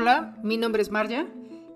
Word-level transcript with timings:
Hola, 0.00 0.36
mi 0.44 0.58
nombre 0.58 0.80
es 0.80 0.92
Marja 0.92 1.26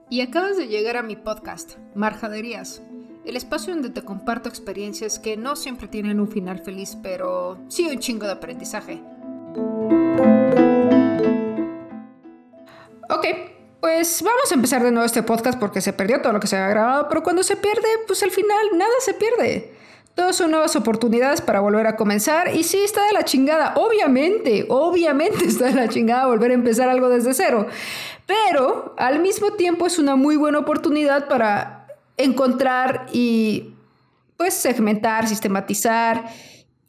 y 0.08 0.20
acabas 0.20 0.56
de 0.56 0.68
llegar 0.68 0.96
a 0.96 1.02
mi 1.02 1.16
podcast, 1.16 1.72
Marjaderías, 1.96 2.80
el 3.24 3.34
espacio 3.34 3.74
donde 3.74 3.90
te 3.90 4.02
comparto 4.02 4.48
experiencias 4.48 5.18
que 5.18 5.36
no 5.36 5.56
siempre 5.56 5.88
tienen 5.88 6.20
un 6.20 6.28
final 6.28 6.60
feliz, 6.60 6.96
pero 7.02 7.58
sí 7.66 7.88
un 7.90 7.98
chingo 7.98 8.26
de 8.26 8.30
aprendizaje. 8.30 9.02
Ok, 13.10 13.26
pues 13.80 14.22
vamos 14.22 14.52
a 14.52 14.54
empezar 14.54 14.84
de 14.84 14.92
nuevo 14.92 15.04
este 15.04 15.24
podcast 15.24 15.58
porque 15.58 15.80
se 15.80 15.92
perdió 15.92 16.22
todo 16.22 16.32
lo 16.32 16.38
que 16.38 16.46
se 16.46 16.56
había 16.56 16.68
grabado, 16.68 17.08
pero 17.08 17.24
cuando 17.24 17.42
se 17.42 17.56
pierde, 17.56 17.88
pues 18.06 18.22
al 18.22 18.30
final 18.30 18.68
nada 18.76 18.94
se 19.00 19.14
pierde. 19.14 19.74
Todas 20.14 20.36
son 20.36 20.50
nuevas 20.50 20.76
oportunidades 20.76 21.40
para 21.40 21.60
volver 21.60 21.86
a 21.86 21.96
comenzar. 21.96 22.54
Y 22.54 22.64
sí, 22.64 22.78
está 22.78 23.06
de 23.06 23.12
la 23.12 23.24
chingada. 23.24 23.74
Obviamente, 23.76 24.66
obviamente 24.68 25.44
está 25.46 25.66
de 25.66 25.74
la 25.74 25.88
chingada 25.88 26.26
volver 26.26 26.50
a 26.50 26.54
empezar 26.54 26.88
algo 26.88 27.08
desde 27.08 27.32
cero. 27.32 27.66
Pero 28.26 28.94
al 28.98 29.20
mismo 29.20 29.52
tiempo 29.52 29.86
es 29.86 29.98
una 29.98 30.16
muy 30.16 30.36
buena 30.36 30.58
oportunidad 30.58 31.28
para 31.28 31.86
encontrar 32.16 33.06
y 33.12 33.74
pues 34.36 34.54
segmentar, 34.54 35.28
sistematizar 35.28 36.30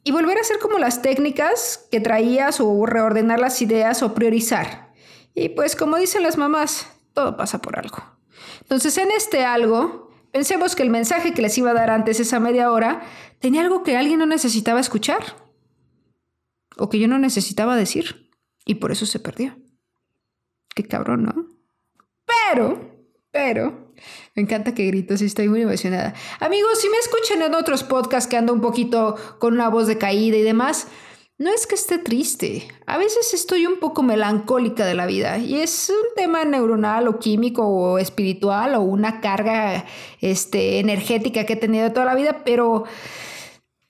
y 0.02 0.12
volver 0.12 0.36
a 0.36 0.42
hacer 0.42 0.58
como 0.58 0.78
las 0.78 1.02
técnicas 1.02 1.86
que 1.90 2.00
traías 2.00 2.60
o 2.60 2.84
reordenar 2.84 3.40
las 3.40 3.60
ideas 3.62 4.02
o 4.02 4.12
priorizar. 4.14 4.92
Y 5.34 5.48
pues 5.48 5.76
como 5.76 5.96
dicen 5.96 6.22
las 6.22 6.36
mamás, 6.36 6.86
todo 7.14 7.36
pasa 7.36 7.60
por 7.60 7.78
algo. 7.78 7.98
Entonces 8.60 8.96
en 8.98 9.10
este 9.10 9.44
algo 9.44 10.03
Pensemos 10.34 10.74
que 10.74 10.82
el 10.82 10.90
mensaje 10.90 11.32
que 11.32 11.42
les 11.42 11.56
iba 11.58 11.70
a 11.70 11.74
dar 11.74 11.90
antes 11.90 12.18
esa 12.18 12.40
media 12.40 12.72
hora 12.72 13.02
tenía 13.38 13.60
algo 13.60 13.84
que 13.84 13.96
alguien 13.96 14.18
no 14.18 14.26
necesitaba 14.26 14.80
escuchar 14.80 15.22
o 16.76 16.90
que 16.90 16.98
yo 16.98 17.06
no 17.06 17.20
necesitaba 17.20 17.76
decir 17.76 18.32
y 18.66 18.74
por 18.74 18.90
eso 18.90 19.06
se 19.06 19.20
perdió. 19.20 19.56
Qué 20.74 20.82
cabrón, 20.82 21.22
¿no? 21.22 21.46
Pero, 22.26 23.06
pero, 23.30 23.94
me 24.34 24.42
encanta 24.42 24.74
que 24.74 24.88
gritos 24.88 25.22
y 25.22 25.26
estoy 25.26 25.48
muy 25.48 25.62
emocionada. 25.62 26.14
Amigos, 26.40 26.80
si 26.80 26.88
me 26.88 26.98
escuchan 26.98 27.40
en 27.40 27.54
otros 27.54 27.84
podcasts 27.84 28.28
que 28.28 28.36
ando 28.36 28.52
un 28.52 28.60
poquito 28.60 29.14
con 29.38 29.54
una 29.54 29.68
voz 29.68 29.86
decaída 29.86 30.36
y 30.36 30.42
demás, 30.42 30.88
no 31.44 31.52
es 31.52 31.66
que 31.66 31.74
esté 31.74 31.98
triste, 31.98 32.66
a 32.86 32.96
veces 32.96 33.34
estoy 33.34 33.66
un 33.66 33.78
poco 33.78 34.02
melancólica 34.02 34.86
de 34.86 34.94
la 34.94 35.04
vida 35.04 35.36
y 35.36 35.60
es 35.60 35.90
un 35.90 36.16
tema 36.16 36.42
neuronal 36.46 37.06
o 37.06 37.18
químico 37.18 37.66
o 37.66 37.98
espiritual 37.98 38.74
o 38.76 38.80
una 38.80 39.20
carga 39.20 39.84
este, 40.22 40.78
energética 40.78 41.44
que 41.44 41.52
he 41.52 41.56
tenido 41.56 41.92
toda 41.92 42.06
la 42.06 42.14
vida, 42.14 42.44
pero 42.46 42.84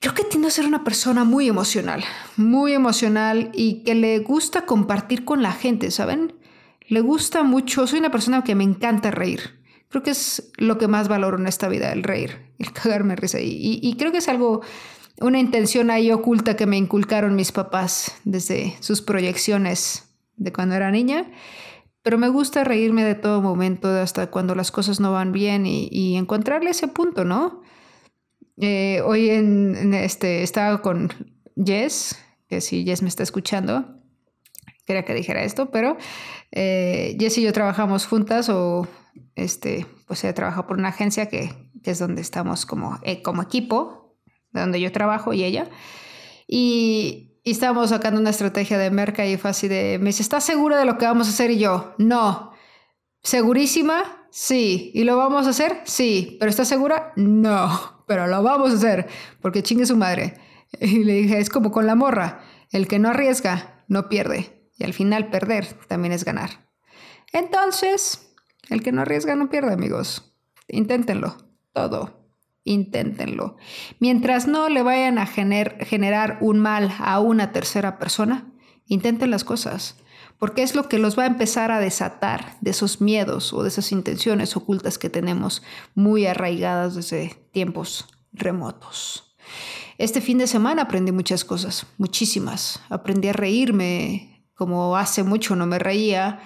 creo 0.01 0.13
que 0.13 0.25
tiendo 0.25 0.49
a 0.49 0.51
ser 0.51 0.65
una 0.65 0.83
persona 0.83 1.23
muy 1.23 1.47
emocional, 1.47 2.03
muy 2.35 2.73
emocional 2.73 3.51
y 3.53 3.83
que 3.85 3.95
le 3.95 4.19
gusta 4.19 4.65
compartir 4.65 5.23
con 5.23 5.41
la 5.41 5.53
gente, 5.53 5.91
¿saben? 5.91 6.33
Le 6.89 6.99
gusta 6.99 7.43
mucho, 7.43 7.87
soy 7.87 7.99
una 7.99 8.11
persona 8.11 8.43
que 8.43 8.53
me 8.53 8.65
encanta 8.65 9.11
reír. 9.11 9.63
Creo 9.87 10.03
que 10.03 10.11
es 10.11 10.51
lo 10.57 10.77
que 10.77 10.89
más 10.89 11.07
valoro 11.07 11.37
en 11.37 11.47
esta 11.47 11.69
vida, 11.69 11.93
el 11.93 12.03
reír, 12.03 12.37
el 12.59 12.73
cagarme 12.73 13.15
risa. 13.15 13.39
Y, 13.39 13.79
y 13.81 13.95
creo 13.95 14.11
que 14.11 14.17
es 14.17 14.27
algo 14.27 14.61
una 15.21 15.39
intención 15.39 15.91
ahí 15.91 16.11
oculta 16.11 16.55
que 16.55 16.65
me 16.65 16.77
inculcaron 16.77 17.35
mis 17.35 17.51
papás 17.51 18.17
desde 18.23 18.75
sus 18.81 19.01
proyecciones 19.01 20.09
de 20.35 20.51
cuando 20.51 20.75
era 20.75 20.91
niña. 20.91 21.31
Pero 22.01 22.17
me 22.17 22.27
gusta 22.27 22.63
reírme 22.63 23.03
de 23.03 23.15
todo 23.15 23.41
momento, 23.41 23.87
hasta 23.87 24.27
cuando 24.29 24.53
las 24.53 24.71
cosas 24.71 24.99
no 24.99 25.11
van 25.11 25.31
bien 25.31 25.65
y, 25.65 26.15
encontrarle 26.17 26.69
ese 26.69 26.87
punto, 26.87 27.25
¿no? 27.25 27.61
Eh, 28.57 29.01
hoy 29.03 29.31
en, 29.31 29.93
este, 29.93 30.43
estaba 30.43 30.81
con 30.81 31.11
Jess, 31.55 32.17
que 32.47 32.61
si 32.61 32.85
Jess 32.85 33.01
me 33.01 33.09
está 33.09 33.23
escuchando, 33.23 33.99
quería 34.85 35.03
que 35.03 35.15
dijera 35.15 35.43
esto, 35.43 35.71
pero 35.71 35.97
eh, 36.51 37.17
Jess 37.19 37.39
y 37.39 37.41
yo 37.41 37.53
trabajamos 37.53 38.05
juntas 38.05 38.49
o 38.49 38.87
este, 39.35 39.87
pues 40.05 40.23
ella 40.23 40.35
trabaja 40.35 40.67
por 40.67 40.77
una 40.77 40.89
agencia 40.89 41.27
que, 41.27 41.53
que 41.83 41.91
es 41.91 41.99
donde 41.99 42.21
estamos 42.21 42.67
como, 42.67 42.99
eh, 43.01 43.23
como 43.23 43.41
equipo, 43.41 44.04
donde 44.61 44.79
yo 44.79 44.91
trabajo 44.91 45.33
y 45.33 45.43
ella. 45.43 45.69
Y, 46.47 47.31
estábamos 47.43 47.89
sacando 47.89 48.19
una 48.19 48.31
estrategia 48.31 48.77
de 48.79 48.89
merca 48.89 49.25
y 49.25 49.37
fue 49.37 49.51
así 49.51 49.67
de, 49.67 49.99
me 49.99 50.07
dice, 50.07 50.23
¿estás 50.23 50.43
segura 50.43 50.79
de 50.79 50.85
lo 50.85 50.97
que 50.97 51.05
vamos 51.05 51.27
a 51.27 51.29
hacer? 51.29 51.51
Y 51.51 51.59
yo, 51.59 51.93
no. 51.99 52.53
¿Segurísima? 53.21 54.27
Sí. 54.31 54.91
¿Y 54.95 55.03
lo 55.03 55.17
vamos 55.17 55.45
a 55.45 55.51
hacer? 55.51 55.81
Sí. 55.85 56.37
¿Pero 56.39 56.49
estás 56.49 56.67
segura? 56.67 57.13
No. 57.15 58.03
Pero 58.07 58.27
lo 58.27 58.43
vamos 58.43 58.71
a 58.71 58.75
hacer, 58.75 59.07
porque 59.41 59.63
chingue 59.63 59.85
su 59.85 59.95
madre. 59.95 60.35
Y 60.81 61.03
le 61.05 61.13
dije, 61.13 61.39
es 61.39 61.49
como 61.49 61.71
con 61.71 61.87
la 61.87 61.95
morra. 61.95 62.41
El 62.71 62.87
que 62.87 62.99
no 62.99 63.09
arriesga, 63.09 63.85
no 63.87 64.09
pierde. 64.09 64.69
Y 64.77 64.83
al 64.83 64.93
final 64.93 65.29
perder 65.29 65.65
también 65.87 66.11
es 66.11 66.25
ganar. 66.25 66.67
Entonces, 67.31 68.35
el 68.69 68.83
que 68.83 68.91
no 68.91 69.01
arriesga, 69.01 69.35
no 69.35 69.49
pierde, 69.49 69.71
amigos. 69.71 70.35
Inténtenlo. 70.67 71.37
Todo 71.71 72.24
inténtenlo. 72.65 73.55
Mientras 73.99 74.47
no 74.47 74.67
le 74.67 74.81
vayan 74.81 75.17
a 75.17 75.25
generar 75.25 76.37
un 76.41 76.59
mal 76.59 76.93
a 76.99 77.19
una 77.19 77.53
tercera 77.53 77.97
persona, 77.97 78.51
intenten 78.87 79.31
las 79.31 79.45
cosas, 79.45 79.95
porque 80.37 80.63
es 80.63 80.75
lo 80.75 80.89
que 80.89 80.99
los 80.99 81.17
va 81.17 81.23
a 81.23 81.27
empezar 81.27 81.71
a 81.71 81.79
desatar 81.79 82.57
de 82.59 82.71
esos 82.71 82.99
miedos 82.99 83.53
o 83.53 83.63
de 83.63 83.69
esas 83.69 83.93
intenciones 83.93 84.57
ocultas 84.57 84.97
que 84.97 85.09
tenemos 85.09 85.63
muy 85.93 86.25
arraigadas 86.25 86.95
desde 86.95 87.33
tiempos 87.53 88.07
remotos. 88.33 89.35
Este 89.97 90.19
fin 90.19 90.39
de 90.39 90.47
semana 90.47 90.81
aprendí 90.81 91.13
muchas 91.13 91.45
cosas, 91.45 91.87
muchísimas. 91.97 92.81
Aprendí 92.89 93.29
a 93.29 93.33
reírme 93.33 94.35
como 94.55 94.95
hace 94.95 95.23
mucho 95.23 95.55
no 95.55 95.67
me 95.67 95.79
reía 95.79 96.39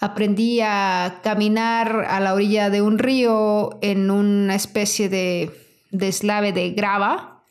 aprendí 0.00 0.60
a 0.60 1.20
caminar 1.22 2.06
a 2.08 2.20
la 2.20 2.34
orilla 2.34 2.70
de 2.70 2.82
un 2.82 2.98
río 2.98 3.78
en 3.82 4.10
una 4.10 4.54
especie 4.54 5.08
de 5.08 5.50
deslave 5.90 6.52
de 6.52 6.70
grava 6.70 7.42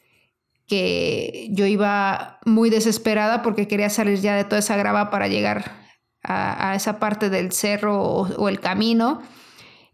que 0.68 1.50
yo 1.52 1.66
iba 1.66 2.40
muy 2.46 2.70
desesperada 2.70 3.42
porque 3.42 3.68
quería 3.68 3.90
salir 3.90 4.20
ya 4.20 4.36
de 4.36 4.44
toda 4.44 4.60
esa 4.60 4.78
grava 4.78 5.10
para 5.10 5.28
llegar 5.28 5.72
a, 6.24 6.74
esa 6.76 7.00
parte 7.00 7.30
del 7.30 7.52
cerro 7.52 8.02
o, 8.02 8.50
el 8.50 8.60
camino. 8.60 9.22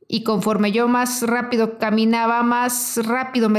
Y 0.07 0.23
conforme 0.23 0.71
yo 0.71 0.87
más 0.87 1.21
rápido 1.23 1.77
caminaba, 1.77 2.41
más 2.43 2.99
rápido 3.03 3.49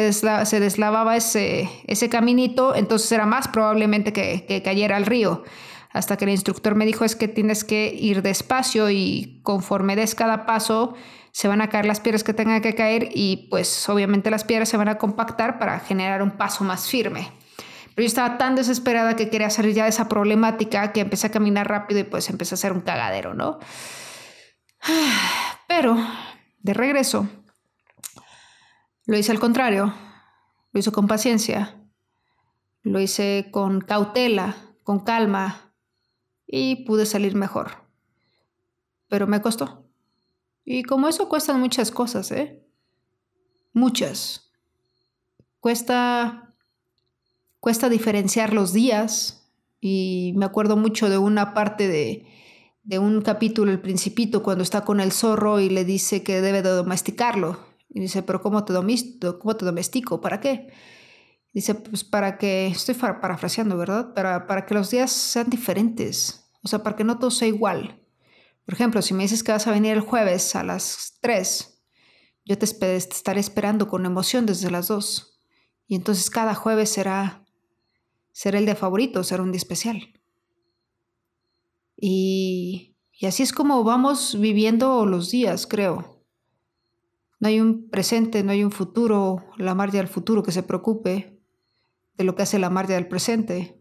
se 0.45 0.61
deslavaba 0.61 1.17
ese, 1.17 1.69
ese 1.87 2.09
caminito, 2.09 2.75
entonces 2.75 3.11
era 3.13 3.25
más 3.25 3.49
probablemente 3.49 4.13
que, 4.13 4.45
que 4.47 4.63
cayera 4.63 4.97
al 4.97 5.07
río 5.07 5.45
hasta 5.93 6.17
que 6.17 6.25
el 6.25 6.31
instructor 6.31 6.75
me 6.75 6.87
dijo 6.87 7.05
es 7.05 7.17
que 7.17 7.29
tienes 7.29 7.65
que 7.65 7.93
ir 7.93 8.23
despacio 8.23 8.91
y 8.91 9.41
conforme 9.43 9.97
des 9.97 10.15
cada 10.15 10.47
paso 10.47 10.95
se 11.33 11.49
van 11.49 11.61
a 11.61 11.69
caer 11.69 11.87
las 11.87 12.01
piedras 12.01 12.25
que 12.25 12.35
tengan 12.35 12.61
que 12.61 12.75
caer 12.75 13.09
y 13.13 13.49
pues 13.51 13.89
obviamente 13.89 14.31
las 14.31 14.45
piedras 14.45 14.69
se 14.69 14.77
van 14.77 14.89
a 14.89 14.99
compactar 14.99 15.59
para 15.59 15.81
generar 15.81 16.23
un 16.23 16.33
paso 16.33 16.65
más 16.65 16.89
firme. 16.89 17.33
Pero 17.95 18.05
yo 18.05 18.07
estaba 18.07 18.39
tan 18.39 18.55
desesperada 18.55 19.17
que 19.17 19.31
quería 19.31 19.51
salir 19.51 19.75
ya 19.75 19.85
de 19.85 19.91
esa 19.91 20.09
problemática 20.09 20.93
que 20.93 21.01
empecé 21.01 21.27
a 21.27 21.31
caminar 21.31 21.69
rápido 21.69 22.01
y 22.01 22.05
pues 22.05 22.31
empecé 22.31 22.55
a 22.55 22.57
hacer 22.57 22.73
un 22.73 22.81
cagadero, 22.81 23.35
¿no? 23.35 23.59
Pero 25.69 25.97
de 26.59 26.75
regreso, 26.75 27.29
lo 29.07 29.17
hice 29.17 29.33
al 29.33 29.41
contrario, 29.41 29.93
lo 30.73 30.81
hice 30.81 30.93
con 30.93 31.07
paciencia, 31.07 31.77
lo 32.83 33.01
hice 33.01 33.49
con 33.51 33.81
cautela, 33.81 34.57
con 34.85 35.01
calma, 35.01 35.70
y 36.53 36.85
pude 36.85 37.07
salir 37.07 37.35
mejor. 37.35 37.71
Pero 39.09 39.27
me 39.27 39.41
costó. 39.41 39.87
Y 40.65 40.83
como 40.83 41.09
eso 41.09 41.29
cuestan 41.29 41.61
muchas 41.61 41.91
cosas, 41.91 42.33
¿eh? 42.33 42.67
Muchas. 43.73 44.51
Cuesta 45.61 46.51
cuesta 47.61 47.91
diferenciar 47.91 48.55
los 48.55 48.73
días 48.73 49.51
y 49.81 50.33
me 50.37 50.47
acuerdo 50.47 50.77
mucho 50.77 51.09
de 51.09 51.19
una 51.19 51.55
parte 51.55 51.89
de, 51.89 52.27
de 52.83 52.99
un 52.99 53.21
capítulo, 53.21 53.71
el 53.71 53.81
principito, 53.81 54.43
cuando 54.43 54.63
está 54.63 54.83
con 54.83 55.01
el 55.01 55.13
zorro 55.13 55.61
y 55.61 55.69
le 55.69 55.85
dice 55.85 56.23
que 56.23 56.41
debe 56.41 56.63
de 56.63 56.71
domesticarlo. 56.71 57.59
Y 57.89 58.01
dice, 58.01 58.23
pero 58.23 58.41
¿cómo 58.41 58.65
te, 58.65 58.73
cómo 59.39 59.57
te 59.57 59.65
domestico? 59.65 60.21
¿Para 60.21 60.41
qué? 60.41 60.69
Dice, 61.53 61.75
pues 61.75 62.05
para 62.05 62.39
que, 62.39 62.69
estoy 62.69 62.95
parafraseando, 62.95 63.77
¿verdad? 63.77 64.15
Para, 64.15 64.47
para 64.47 64.67
que 64.67 64.75
los 64.75 64.91
días 64.91 65.11
sean 65.11 65.51
diferentes, 65.51 66.49
o 66.63 66.69
sea, 66.69 66.83
para 66.83 66.95
que 66.97 67.05
no 67.05 67.19
todo 67.19 67.31
sea 67.31 67.49
igual. 67.49 68.01
Por 68.65 68.75
ejemplo, 68.75 69.03
si 69.03 69.15
me 69.15 69.25
dices 69.25 69.43
que 69.43 69.51
vas 69.51 69.67
a 69.67 69.73
venir 69.73 69.95
el 69.95 70.01
jueves 70.01 70.55
a 70.55 70.63
las 70.63 71.19
3, 71.23 71.83
yo 72.45 72.57
te, 72.57 72.97
estaré 72.97 73.41
esperando 73.41 73.89
con 73.89 74.07
emoción 74.07 74.47
desde 74.47 74.71
las 74.71 74.87
2. 74.89 75.41
Y 75.89 75.97
entonces 75.97 76.31
cada 76.31 76.55
jueves 76.55 76.91
será, 76.91 77.45
será 78.33 78.59
el 78.59 78.67
día 78.67 78.77
favorito, 78.77 79.25
será 79.25 79.43
un 79.43 79.51
día 79.51 79.59
especial. 79.59 80.21
Y, 81.97 82.97
y 83.13 83.27
así 83.27 83.43
es 83.43 83.53
como 83.53 83.83
vamos 83.83 84.39
viviendo 84.39 85.05
los 85.05 85.33
días, 85.33 85.67
creo. 85.67 86.25
No 87.41 87.49
hay 87.49 87.61
un 87.61 87.89
presente, 87.89 88.45
no 88.45 88.53
hay 88.53 88.63
un 88.63 88.71
futuro, 88.71 89.47
la 89.57 89.75
marcha 89.75 89.97
del 89.97 90.07
futuro 90.07 90.45
que 90.45 90.53
se 90.53 90.63
preocupe 90.63 91.40
de 92.21 92.25
lo 92.25 92.35
que 92.35 92.43
hace 92.43 92.59
la 92.59 92.69
marcha 92.69 92.93
del 92.93 93.09
presente. 93.09 93.81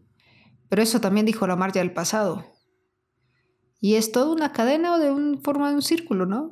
Pero 0.70 0.80
eso 0.80 0.98
también 0.98 1.26
dijo 1.26 1.46
la 1.46 1.56
marcha 1.56 1.80
del 1.80 1.92
pasado. 1.92 2.46
Y 3.82 3.96
es 3.96 4.12
toda 4.12 4.32
una 4.32 4.52
cadena 4.52 4.94
o 4.94 4.98
de 4.98 5.10
un, 5.10 5.42
forma 5.42 5.68
de 5.68 5.74
un 5.74 5.82
círculo, 5.82 6.24
¿no? 6.24 6.48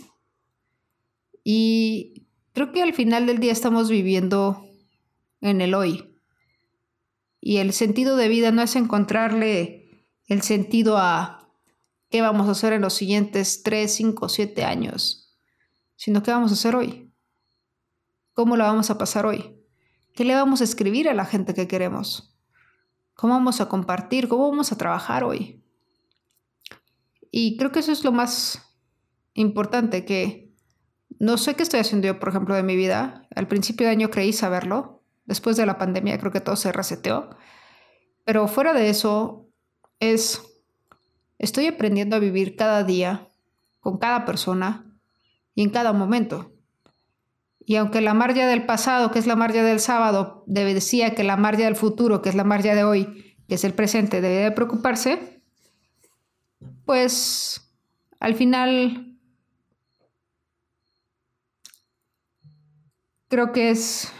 Y 1.42 2.28
creo 2.52 2.72
que 2.72 2.82
al 2.82 2.92
final 2.92 3.24
del 3.24 3.38
día 3.38 3.52
estamos 3.52 3.88
viviendo 3.88 4.66
en 5.40 5.62
el 5.62 5.72
hoy. 5.72 6.14
Y 7.40 7.56
el 7.56 7.72
sentido 7.72 8.18
de 8.18 8.28
vida 8.28 8.50
no 8.50 8.60
es 8.60 8.76
encontrarle 8.76 10.06
el 10.26 10.42
sentido 10.42 10.98
a 10.98 11.50
qué 12.10 12.20
vamos 12.20 12.48
a 12.48 12.50
hacer 12.50 12.74
en 12.74 12.82
los 12.82 12.92
siguientes 12.92 13.62
3, 13.62 13.90
5, 13.90 14.28
7 14.28 14.64
años, 14.64 15.38
sino 15.96 16.22
qué 16.22 16.32
vamos 16.32 16.50
a 16.50 16.54
hacer 16.54 16.76
hoy. 16.76 17.14
¿Cómo 18.34 18.58
la 18.58 18.66
vamos 18.66 18.90
a 18.90 18.98
pasar 18.98 19.24
hoy? 19.24 19.57
¿Qué 20.18 20.24
le 20.24 20.34
vamos 20.34 20.60
a 20.60 20.64
escribir 20.64 21.08
a 21.08 21.14
la 21.14 21.24
gente 21.24 21.54
que 21.54 21.68
queremos? 21.68 22.36
¿Cómo 23.14 23.34
vamos 23.34 23.60
a 23.60 23.68
compartir? 23.68 24.26
¿Cómo 24.26 24.50
vamos 24.50 24.72
a 24.72 24.76
trabajar 24.76 25.22
hoy? 25.22 25.62
Y 27.30 27.56
creo 27.56 27.70
que 27.70 27.78
eso 27.78 27.92
es 27.92 28.02
lo 28.02 28.10
más 28.10 28.74
importante, 29.34 30.04
que 30.04 30.52
no 31.20 31.38
sé 31.38 31.54
qué 31.54 31.62
estoy 31.62 31.78
haciendo 31.78 32.08
yo, 32.08 32.18
por 32.18 32.30
ejemplo, 32.30 32.56
de 32.56 32.64
mi 32.64 32.74
vida. 32.74 33.28
Al 33.32 33.46
principio 33.46 33.86
de 33.86 33.92
año 33.92 34.10
creí 34.10 34.32
saberlo. 34.32 35.04
Después 35.24 35.56
de 35.56 35.66
la 35.66 35.78
pandemia 35.78 36.18
creo 36.18 36.32
que 36.32 36.40
todo 36.40 36.56
se 36.56 36.72
reseteó. 36.72 37.30
Pero 38.24 38.48
fuera 38.48 38.72
de 38.72 38.90
eso, 38.90 39.46
es, 40.00 40.42
estoy 41.38 41.68
aprendiendo 41.68 42.16
a 42.16 42.18
vivir 42.18 42.56
cada 42.56 42.82
día, 42.82 43.28
con 43.78 43.98
cada 43.98 44.24
persona 44.24 44.98
y 45.54 45.62
en 45.62 45.70
cada 45.70 45.92
momento. 45.92 46.57
Y 47.68 47.76
aunque 47.76 48.00
la 48.00 48.14
marcha 48.14 48.46
del 48.46 48.64
pasado, 48.64 49.10
que 49.10 49.18
es 49.18 49.26
la 49.26 49.36
marcha 49.36 49.62
del 49.62 49.78
sábado, 49.78 50.42
decía 50.46 51.14
que 51.14 51.22
la 51.22 51.36
marcha 51.36 51.64
del 51.64 51.76
futuro, 51.76 52.22
que 52.22 52.30
es 52.30 52.34
la 52.34 52.42
marcha 52.42 52.74
de 52.74 52.82
hoy, 52.82 53.36
que 53.46 53.56
es 53.56 53.64
el 53.64 53.74
presente, 53.74 54.22
debe 54.22 54.36
de 54.36 54.52
preocuparse, 54.52 55.42
pues 56.86 57.70
al 58.20 58.34
final 58.36 59.18
creo 63.28 63.52
que 63.52 63.68
es 63.68 64.10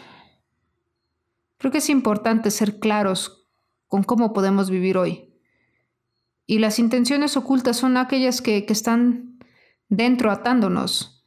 creo 1.57 1.73
que 1.73 1.79
es 1.79 1.89
importante 1.89 2.51
ser 2.51 2.79
claros 2.79 3.49
con 3.87 4.03
cómo 4.03 4.35
podemos 4.35 4.69
vivir 4.69 4.99
hoy. 4.99 5.41
Y 6.45 6.59
las 6.59 6.79
intenciones 6.79 7.35
ocultas 7.39 7.79
son 7.79 7.97
aquellas 7.97 8.43
que, 8.43 8.67
que 8.67 8.75
están 8.75 9.39
dentro 9.89 10.31
atándonos. 10.31 11.18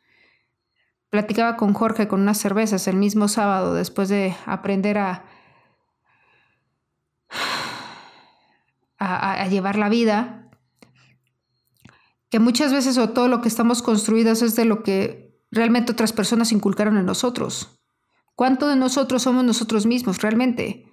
Platicaba 1.11 1.57
con 1.57 1.73
Jorge 1.73 2.07
con 2.07 2.21
unas 2.21 2.39
cervezas 2.39 2.87
el 2.87 2.95
mismo 2.95 3.27
sábado 3.27 3.75
después 3.75 4.09
de 4.09 4.35
aprender 4.47 4.97
a, 4.97 5.25
a, 8.97 9.47
llevar 9.47 9.77
la 9.77 9.89
vida 9.89 10.49
que 12.29 12.39
muchas 12.39 12.71
veces 12.71 12.97
o 12.97 13.09
todo 13.09 13.27
lo 13.27 13.41
que 13.41 13.49
estamos 13.49 13.81
construidos 13.81 14.41
es 14.41 14.55
de 14.55 14.63
lo 14.63 14.83
que 14.83 15.37
realmente 15.51 15.91
otras 15.91 16.13
personas 16.13 16.53
inculcaron 16.53 16.97
en 16.97 17.05
nosotros. 17.05 17.81
¿Cuánto 18.35 18.69
de 18.69 18.77
nosotros 18.77 19.23
somos 19.23 19.43
nosotros 19.43 19.85
mismos 19.85 20.21
realmente? 20.21 20.85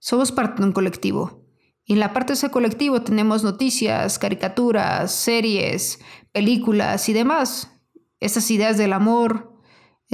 Somos 0.00 0.32
parte 0.32 0.60
de 0.60 0.66
un 0.66 0.72
colectivo. 0.72 1.46
Y 1.84 1.92
en 1.92 2.00
la 2.00 2.12
parte 2.12 2.32
de 2.32 2.38
ese 2.38 2.50
colectivo 2.50 3.02
tenemos 3.02 3.44
noticias, 3.44 4.18
caricaturas, 4.18 5.12
series, 5.14 6.00
películas 6.32 7.08
y 7.08 7.12
demás. 7.12 7.70
Esas 8.18 8.50
ideas 8.50 8.76
del 8.76 8.92
amor, 8.92 9.49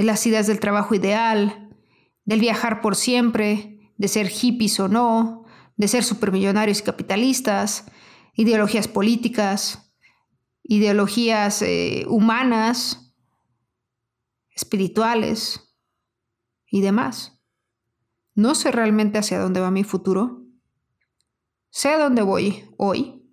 las 0.05 0.25
ideas 0.27 0.47
del 0.47 0.59
trabajo 0.59 0.93
ideal, 0.95 1.69
del 2.25 2.39
viajar 2.39 2.81
por 2.81 2.95
siempre, 2.95 3.93
de 3.97 4.07
ser 4.07 4.27
hippies 4.27 4.79
o 4.79 4.87
no, 4.87 5.45
de 5.75 5.87
ser 5.87 6.03
supermillonarios 6.03 6.79
y 6.79 6.83
capitalistas, 6.83 7.85
ideologías 8.33 8.87
políticas, 8.87 9.93
ideologías 10.63 11.61
eh, 11.61 12.05
humanas, 12.07 13.13
espirituales 14.49 15.75
y 16.69 16.81
demás. 16.81 17.41
No 18.35 18.53
sé 18.53 18.71
realmente 18.71 19.17
hacia 19.17 19.39
dónde 19.39 19.61
va 19.61 19.71
mi 19.71 19.83
futuro. 19.83 20.43
Sé 21.69 21.89
a 21.89 21.99
dónde 21.99 22.21
voy 22.21 22.65
hoy, 22.77 23.23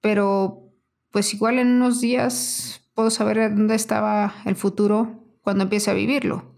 pero 0.00 0.72
pues 1.10 1.34
igual 1.34 1.58
en 1.58 1.68
unos 1.68 2.00
días 2.00 2.79
puedo 3.00 3.10
saber 3.10 3.56
dónde 3.56 3.74
estaba 3.74 4.34
el 4.44 4.56
futuro 4.56 5.24
cuando 5.40 5.64
empiece 5.64 5.90
a 5.90 5.94
vivirlo. 5.94 6.54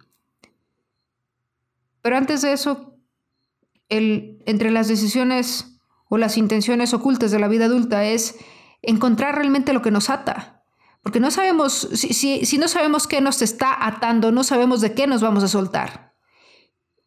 Pero 2.03 2.17
antes 2.17 2.43
de 2.43 2.53
eso, 2.53 2.97
el, 3.89 4.43
entre 4.45 4.73
las 4.73 4.89
decisiones 4.89 5.79
o 6.09 6.19
las 6.19 6.37
intenciones 6.37 6.95
ocultas 6.95 7.31
de 7.31 7.39
la 7.39 7.47
vida 7.47 7.67
adulta 7.67 8.05
es 8.05 8.39
encontrar 8.83 9.37
realmente 9.37 9.73
lo 9.73 9.83
que 9.83 9.93
nos 9.93 10.11
ata. 10.11 10.65
Porque 11.01 11.21
no 11.21 11.31
sabemos, 11.31 11.89
si, 11.93 12.45
si, 12.45 12.59
no 12.59 12.67
sabemos 12.67 13.07
qué 13.07 13.21
nos 13.21 13.41
está 13.41 13.87
atando, 13.87 14.33
no 14.33 14.43
sabemos 14.43 14.81
de 14.81 14.95
qué 14.95 15.07
nos 15.07 15.23
vamos 15.23 15.45
a 15.45 15.49
soltar. 15.49 16.17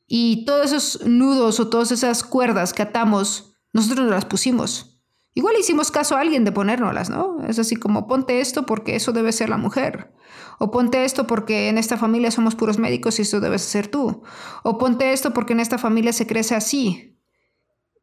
Y 0.07 0.45
todos 0.45 0.67
esos 0.67 1.05
nudos 1.05 1.59
o 1.59 1.67
todas 1.67 1.91
esas 1.91 2.23
cuerdas 2.23 2.71
que 2.71 2.83
atamos, 2.83 3.57
nosotros 3.73 4.05
nos 4.05 4.15
las 4.15 4.25
pusimos. 4.25 4.94
Igual 5.35 5.57
hicimos 5.59 5.91
caso 5.91 6.15
a 6.15 6.21
alguien 6.21 6.45
de 6.45 6.51
ponérnoslas, 6.51 7.09
¿no? 7.09 7.45
Es 7.45 7.59
así 7.59 7.75
como 7.75 8.07
ponte 8.07 8.39
esto 8.39 8.65
porque 8.65 8.95
eso 8.95 9.11
debe 9.11 9.33
ser 9.33 9.49
la 9.49 9.57
mujer. 9.57 10.13
O 10.59 10.71
ponte 10.71 11.03
esto 11.03 11.27
porque 11.27 11.67
en 11.69 11.77
esta 11.77 11.97
familia 11.97 12.31
somos 12.31 12.55
puros 12.55 12.79
médicos 12.79 13.19
y 13.19 13.23
eso 13.23 13.41
debes 13.41 13.61
ser 13.61 13.89
tú. 13.89 14.23
O 14.63 14.77
ponte 14.77 15.11
esto 15.11 15.33
porque 15.33 15.53
en 15.53 15.59
esta 15.59 15.77
familia 15.77 16.13
se 16.13 16.25
crece 16.25 16.55
así. 16.55 17.19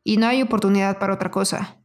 Y 0.04 0.18
no 0.18 0.26
hay 0.26 0.42
oportunidad 0.42 0.98
para 0.98 1.14
otra 1.14 1.30
cosa. 1.30 1.82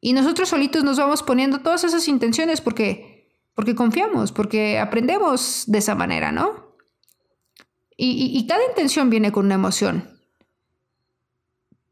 Y 0.00 0.12
nosotros 0.12 0.48
solitos 0.48 0.84
nos 0.84 0.98
vamos 0.98 1.24
poniendo 1.24 1.58
todas 1.58 1.82
esas 1.82 2.06
intenciones 2.06 2.60
porque, 2.60 3.28
porque 3.54 3.74
confiamos, 3.74 4.30
porque 4.30 4.78
aprendemos 4.78 5.64
de 5.66 5.78
esa 5.78 5.96
manera, 5.96 6.30
¿no? 6.30 6.76
Y, 8.00 8.46
cada 8.46 8.64
intención 8.64 9.10
viene 9.10 9.32
con 9.32 9.46
una 9.46 9.56
emoción. 9.56 10.17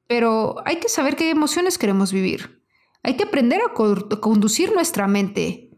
Pero 0.07 0.57
hay 0.65 0.77
que 0.77 0.89
saber 0.89 1.17
qué 1.17 1.31
emociones 1.31 1.79
queremos 1.79 2.13
vivir. 2.13 2.63
Hay 3.03 3.17
que 3.17 3.25
aprender 3.25 3.61
a 3.63 3.75
conducir 4.21 4.73
nuestra 4.73 5.07
mente. 5.07 5.71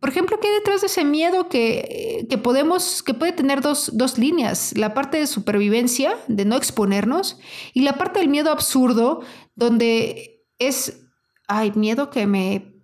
Por 0.00 0.10
ejemplo, 0.10 0.38
¿qué 0.40 0.48
hay 0.48 0.54
detrás 0.54 0.82
de 0.82 0.88
ese 0.88 1.04
miedo 1.04 1.48
que, 1.48 2.26
que 2.28 2.38
podemos, 2.38 3.02
que 3.02 3.14
puede 3.14 3.32
tener 3.32 3.60
dos, 3.62 3.90
dos, 3.94 4.18
líneas? 4.18 4.76
La 4.76 4.94
parte 4.94 5.18
de 5.18 5.26
supervivencia, 5.26 6.16
de 6.28 6.44
no 6.44 6.56
exponernos, 6.56 7.38
y 7.72 7.80
la 7.80 7.94
parte 7.94 8.20
del 8.20 8.28
miedo 8.28 8.52
absurdo, 8.52 9.22
donde 9.54 10.44
es, 10.58 11.06
hay 11.48 11.72
miedo 11.72 12.10
que 12.10 12.26
me 12.26 12.76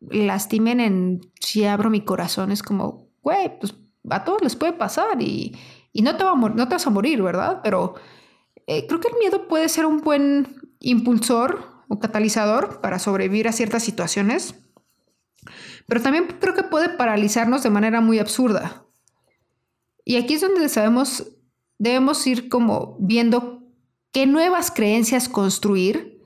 lastimen 0.00 0.80
en 0.80 1.20
si 1.40 1.64
abro 1.64 1.90
mi 1.90 2.02
corazón. 2.02 2.52
Es 2.52 2.62
como, 2.62 3.10
güey, 3.22 3.58
pues 3.58 3.74
a 4.08 4.24
todos 4.24 4.42
les 4.42 4.56
puede 4.56 4.72
pasar 4.72 5.20
y, 5.20 5.56
va 5.94 6.02
no 6.02 6.68
te 6.68 6.74
vas 6.74 6.86
a 6.86 6.90
morir, 6.90 7.22
¿verdad? 7.22 7.60
Pero 7.62 7.94
eh, 8.66 8.86
creo 8.86 9.00
que 9.00 9.08
el 9.08 9.18
miedo 9.18 9.48
puede 9.48 9.68
ser 9.68 9.86
un 9.86 10.00
buen 10.00 10.60
impulsor 10.80 11.84
o 11.88 11.98
catalizador 11.98 12.80
para 12.80 12.98
sobrevivir 12.98 13.48
a 13.48 13.52
ciertas 13.52 13.82
situaciones, 13.82 14.54
pero 15.86 16.00
también 16.00 16.26
creo 16.40 16.54
que 16.54 16.62
puede 16.62 16.88
paralizarnos 16.88 17.62
de 17.62 17.70
manera 17.70 18.00
muy 18.00 18.18
absurda. 18.18 18.86
Y 20.04 20.16
aquí 20.16 20.34
es 20.34 20.40
donde 20.40 20.68
debemos 21.78 22.26
ir 22.26 22.48
como 22.48 22.96
viendo 23.00 23.62
qué 24.12 24.26
nuevas 24.26 24.70
creencias 24.70 25.28
construir 25.28 26.22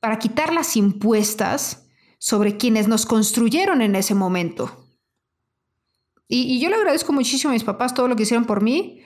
para 0.00 0.18
quitar 0.18 0.52
las 0.52 0.76
impuestas 0.76 1.88
sobre 2.18 2.56
quienes 2.56 2.88
nos 2.88 3.06
construyeron 3.06 3.82
en 3.82 3.96
ese 3.96 4.14
momento. 4.14 4.86
Y, 6.28 6.60
yo 6.60 6.70
le 6.70 6.76
agradezco 6.76 7.12
muchísimo 7.12 7.50
a 7.50 7.54
mis 7.54 7.64
papás 7.64 7.94
todo 7.94 8.08
lo 8.08 8.16
que 8.16 8.22
hicieron 8.22 8.46
por 8.46 8.62
mí, 8.62 9.02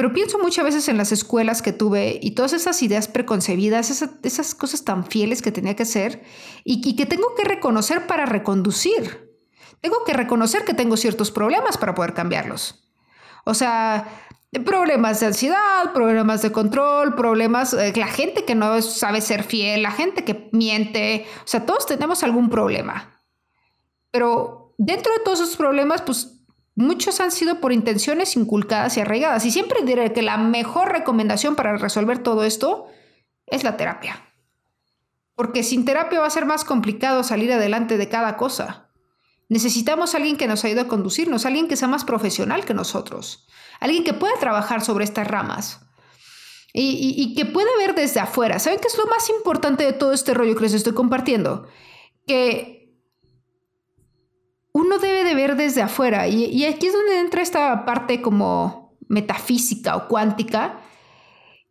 pero 0.00 0.14
pienso 0.14 0.38
muchas 0.38 0.64
veces 0.64 0.88
en 0.88 0.96
las 0.96 1.12
escuelas 1.12 1.60
que 1.60 1.74
tuve 1.74 2.18
y 2.22 2.30
todas 2.30 2.54
esas 2.54 2.82
ideas 2.82 3.06
preconcebidas, 3.06 3.90
esas, 3.90 4.54
cosas 4.54 4.82
tan 4.82 5.04
fieles 5.04 5.42
que 5.42 5.52
tenía 5.52 5.76
que 5.76 5.84
y, 6.64 6.88
y 6.88 6.96
que 6.96 7.04
tengo 7.04 7.34
que 7.36 7.44
reconocer 7.44 8.06
para 8.06 8.24
reconducir. 8.24 9.30
Tengo 9.82 9.96
que 10.06 10.14
reconocer 10.14 10.64
que 10.64 10.72
tengo 10.72 10.96
ciertos 10.96 11.30
problemas 11.30 11.76
para 11.76 11.94
poder 11.94 12.14
cambiarlos. 12.14 12.88
O 13.44 13.52
sea, 13.52 14.08
problemas 14.64 15.20
de 15.20 15.26
ansiedad, 15.26 15.92
problemas 15.92 16.40
de 16.40 16.50
control, 16.50 17.14
problemas, 17.14 17.74
eh, 17.74 17.92
la 17.94 18.06
gente 18.06 18.46
que 18.46 18.54
no 18.54 18.80
sabe 18.80 19.20
ser 19.20 19.42
fiel, 19.44 19.82
la 19.82 19.90
gente 19.90 20.24
que 20.24 20.48
miente, 20.52 21.26
o 21.44 21.46
sea, 21.46 21.66
todos 21.66 21.84
tenemos 21.84 22.22
algún 22.22 22.48
problema. 22.48 23.20
Pero 24.10 24.72
dentro 24.78 25.12
de 25.12 25.22
todos 25.22 25.40
esos 25.40 25.58
problemas, 25.58 26.00
pues 26.00 26.39
muchos 26.80 27.20
han 27.20 27.30
sido 27.30 27.60
por 27.60 27.72
intenciones 27.72 28.36
inculcadas 28.36 28.96
y 28.96 29.00
arraigadas. 29.00 29.44
Y 29.44 29.50
siempre 29.50 29.82
diré 29.84 30.12
que 30.12 30.22
la 30.22 30.36
mejor 30.36 30.92
recomendación 30.92 31.54
para 31.54 31.76
resolver 31.76 32.22
todo 32.22 32.44
esto 32.44 32.86
es 33.46 33.64
la 33.64 33.76
terapia. 33.76 34.26
Porque 35.34 35.62
sin 35.62 35.84
terapia 35.84 36.20
va 36.20 36.26
a 36.26 36.30
ser 36.30 36.46
más 36.46 36.64
complicado 36.64 37.22
salir 37.22 37.52
adelante 37.52 37.96
de 37.96 38.08
cada 38.08 38.36
cosa. 38.36 38.90
Necesitamos 39.48 40.14
alguien 40.14 40.36
que 40.36 40.46
nos 40.46 40.64
ayude 40.64 40.82
a 40.82 40.88
conducirnos, 40.88 41.46
alguien 41.46 41.68
que 41.68 41.76
sea 41.76 41.88
más 41.88 42.04
profesional 42.04 42.64
que 42.64 42.74
nosotros, 42.74 43.48
alguien 43.80 44.04
que 44.04 44.14
pueda 44.14 44.34
trabajar 44.38 44.84
sobre 44.84 45.04
estas 45.04 45.26
ramas. 45.26 45.80
y, 46.72 47.34
que 47.34 47.46
puede 47.46 47.76
ver 47.78 47.96
desde 47.96 48.20
afuera. 48.20 48.60
¿Saben 48.60 48.78
qué 48.78 48.86
es 48.86 48.96
lo 48.96 49.06
más 49.06 49.28
importante 49.28 49.82
de 49.82 49.92
todo 49.92 50.12
este 50.12 50.34
rollo 50.34 50.54
que 50.54 50.62
les 50.62 50.74
estoy 50.74 50.94
compartiendo? 50.94 51.66
Que 52.28 52.79
uno 54.80 54.98
debe 54.98 55.24
de 55.24 55.34
ver 55.34 55.56
desde 55.56 55.82
afuera. 55.82 56.26
Y, 56.28 56.64
aquí 56.64 56.86
es 56.86 56.92
donde 56.92 57.20
entra 57.20 57.42
esta 57.42 57.84
parte 57.84 58.20
como 58.20 58.96
metafísica 59.08 59.96
o 59.96 60.08
cuántica, 60.08 60.80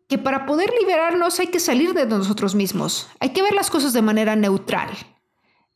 que 0.08 0.18
para 0.18 0.46
poder 0.46 0.72
liberarnos 0.80 1.39
hay 1.39 1.48
que 1.48 1.60
salir 1.60 1.94
de 1.94 2.06
nosotros 2.06 2.56
mismos. 2.56 3.10
Hay 3.20 3.30
que 3.30 3.42
ver 3.42 3.54
las 3.54 3.70
cosas 3.70 3.94
de 3.94 4.01
manera 4.01 4.36
neutral. 4.36 4.89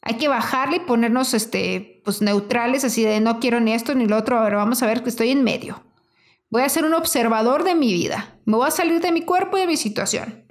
Hay 0.02 0.16
que 0.16 0.28
bajarle 0.28 0.78
y 0.78 0.82
ponernos 0.82 1.34
este, 1.34 2.02
pues, 2.04 2.22
neutrales, 2.22 2.84
así 2.84 3.04
de 3.04 3.20
no 3.20 3.40
quiero 3.40 3.60
ni 3.60 3.74
esto 3.74 3.96
ni 3.96 4.06
lo 4.06 4.18
otro, 4.18 4.38
ahora 4.38 4.58
vamos 4.58 4.84
a 4.84 4.88
ver 4.88 5.04
que 5.04 5.10
estoy 5.10 5.30
en 5.30 5.44
medio. 5.44 5.84
Voy 6.50 6.62
a 6.62 6.70
ser 6.70 6.86
un 6.86 6.94
observador 6.94 7.64
de 7.64 7.74
mi 7.74 7.94
vida. 7.94 8.38
Me 8.46 8.58
voy 8.58 8.68
a 8.68 8.72
salir 8.72 9.02
de 9.02 9.12
mi 9.12 9.22
cuerpo 9.22 9.58
y 9.58 9.62
de 9.62 9.68
mi 9.68 9.78
situación. 9.78 10.46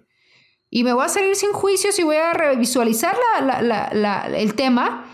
Y 0.71 0.85
me 0.85 0.95
voy 0.95 1.05
a 1.05 1.09
salir 1.09 1.37
sin 1.37 1.53
juicios 1.53 1.99
y 1.99 2.03
voy 2.03 2.17
a 2.17 2.33
revisualizar 2.33 3.15
el 4.35 4.55
tema 4.55 5.12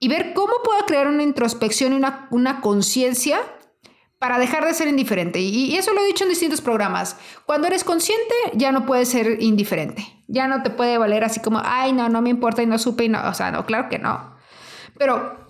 y 0.00 0.08
ver 0.08 0.32
cómo 0.34 0.54
puedo 0.64 0.84
crear 0.86 1.06
una 1.06 1.22
introspección 1.22 1.92
y 1.92 1.96
una, 1.96 2.26
una 2.30 2.60
conciencia 2.62 3.40
para 4.18 4.38
dejar 4.38 4.64
de 4.64 4.74
ser 4.74 4.88
indiferente. 4.88 5.40
Y, 5.40 5.76
eso 5.76 5.94
lo 5.94 6.02
he 6.02 6.06
dicho 6.06 6.24
en 6.24 6.30
distintos 6.30 6.60
programas. 6.60 7.16
Cuando 7.46 7.66
eres 7.66 7.84
consciente, 7.84 8.34
ya 8.54 8.72
no 8.72 8.84
puedes 8.86 9.08
ser 9.08 9.42
indiferente. 9.42 10.04
Ya 10.26 10.48
no 10.48 10.62
te 10.62 10.70
puede 10.70 10.98
valer 10.98 11.24
así 11.24 11.40
como, 11.40 11.60
ay, 11.64 11.92
no, 11.92 12.08
no 12.08 12.20
me 12.20 12.30
importa 12.30 12.62
y 12.62 12.66
no 12.66 12.78
supe 12.78 13.04
y 13.04 13.08
no. 13.08 13.26
O 13.28 13.34
sea, 13.34 13.50
no, 13.50 13.64
claro 13.64 13.88
que 13.88 13.98
no. 13.98 14.36
Pero 14.98 15.46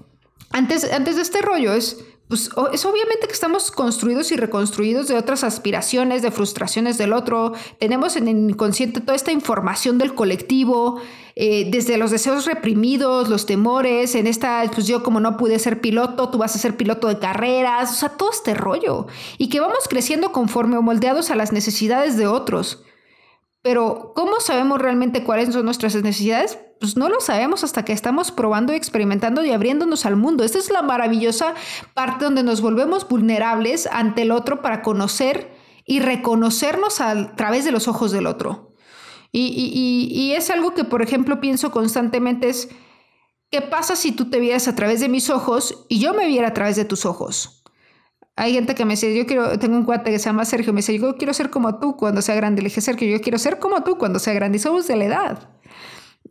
antes, 0.50 0.92
antes 0.92 1.16
de 1.16 1.23
este 1.23 1.42
rollo 1.42 1.73
es 1.73 2.04
pues 2.31 2.49
es 2.73 2.85
obviamente 2.85 3.27
que 3.27 3.33
estamos 3.33 3.73
construidos 3.73 4.31
y 4.31 4.37
reconstruidos 4.37 5.09
de 5.09 5.17
otras 5.17 5.43
aspiraciones, 5.43 6.23
de 6.23 6.31
frustraciones 6.31 6.97
del 6.97 7.13
otro. 7.13 7.55
Tenemos 7.81 8.15
en 8.15 8.29
el 8.29 8.51
inconsciente 8.51 9.01
toda 9.01 9.17
esta 9.17 9.33
información 9.33 9.99
del 9.99 10.15
colectivo, 10.15 11.01
eh, 11.35 11.69
desde 11.73 11.99
los 11.99 12.13
deseos 12.13 12.47
reprimidos, 12.47 13.29
los 13.29 13.47
temores, 13.47 14.15
en 14.15 14.29
esta, 14.29 14.63
pues 14.73 14.87
yo 14.87 15.03
como 15.03 15.19
no 15.19 15.37
pude 15.37 15.59
ser 15.59 15.81
piloto, 15.81 16.29
tú 16.29 16.39
vas 16.39 16.55
a 16.55 16.61
ser 16.61 16.77
piloto 16.77 17.09
de 17.09 17.19
carreras, 17.19 17.91
o 17.91 17.95
sea, 17.95 18.11
todo 18.11 18.31
este 18.31 18.55
rollo. 18.55 19.09
Y 19.37 19.49
que 19.49 19.59
vamos 19.59 19.89
creciendo 19.89 20.31
conforme 20.31 20.77
o 20.77 20.83
moldeados 20.83 21.33
a 21.33 21.35
las 21.35 21.51
necesidades 21.51 22.17
de 22.17 22.29
otros. 22.29 22.85
Pero, 23.62 24.12
¿cómo 24.14 24.40
sabemos 24.40 24.81
realmente 24.81 25.23
cuáles 25.23 25.52
son 25.52 25.67
nuestras 25.67 25.95
necesidades? 25.95 26.59
Pues 26.81 26.97
no 26.97 27.11
lo 27.11 27.21
sabemos 27.21 27.62
hasta 27.62 27.85
que 27.85 27.93
estamos 27.93 28.33
probando 28.33 28.73
y 28.73 28.76
experimentando 28.76 29.45
y 29.45 29.50
abriéndonos 29.50 30.07
al 30.07 30.17
mundo. 30.17 30.45
Esta 30.45 30.59
es 30.59 30.71
la 30.71 30.81
maravillosa 30.81 31.55
parte 31.93 32.25
donde 32.25 32.43
nos 32.43 32.62
volvemos 32.62 33.07
vulnerables 33.07 33.87
ante 33.87 34.23
el 34.23 34.31
otro 34.31 34.62
para 34.62 34.81
conocer 34.81 35.55
y 35.85 36.00
reconocernos 36.00 37.02
a 37.02 37.37
través 37.37 37.67
de 37.67 37.73
los 37.73 37.87
ojos 37.87 38.12
del 38.12 38.26
otro. 38.26 38.75
Y, 39.31 40.11
y 40.11 40.33
es 40.33 40.50
algo 40.50 40.75
que, 40.75 40.85
por 40.85 41.02
ejemplo, 41.02 41.40
pienso 41.40 41.71
constantemente 41.71 42.49
es, 42.49 42.71
¿qué 43.50 43.61
pasa 43.61 43.95
si 43.95 44.12
tú 44.12 44.31
te 44.31 44.40
vieras 44.40 44.67
a 44.69 44.75
través 44.75 45.00
de 45.00 45.09
mis 45.09 45.29
ojos 45.29 45.85
y 45.88 46.00
yo 46.00 46.14
me 46.14 46.26
viera 46.26 46.49
a 46.49 46.55
través 46.55 46.76
de 46.76 46.87
tus 46.87 47.05
ojos? 47.05 47.60
Hay 48.37 48.55
gente 48.55 48.75
que 48.75 48.85
me 48.85 48.93
dice, 48.93 49.15
yo 49.17 49.27
quiero, 49.27 49.59
tengo 49.59 49.77
un 49.77 49.85
cuate 49.85 50.11
que 50.11 50.19
se 50.19 50.27
llama 50.27 50.45
Sergio, 50.45 50.73
me 50.73 50.79
dice, 50.79 50.99
yo 50.99 51.17
quiero 51.17 51.35
ser 51.35 51.51
como 51.51 51.79
tú 51.79 51.97
cuando 51.97 52.23
sea 52.23 52.35
grande. 52.35 52.63
Le 52.63 52.69
dije, 52.69 52.81
Sergio, 52.81 53.09
yo 53.09 53.21
quiero 53.21 53.39
ser 53.39 53.59
como 53.59 53.83
tú 53.83 53.99
cuando 53.99 54.19
sea 54.19 54.33
grande. 54.35 54.57
Y 54.57 54.61
somos 54.61 54.87
de 54.87 54.97
la 54.97 55.05
edad. 55.05 55.51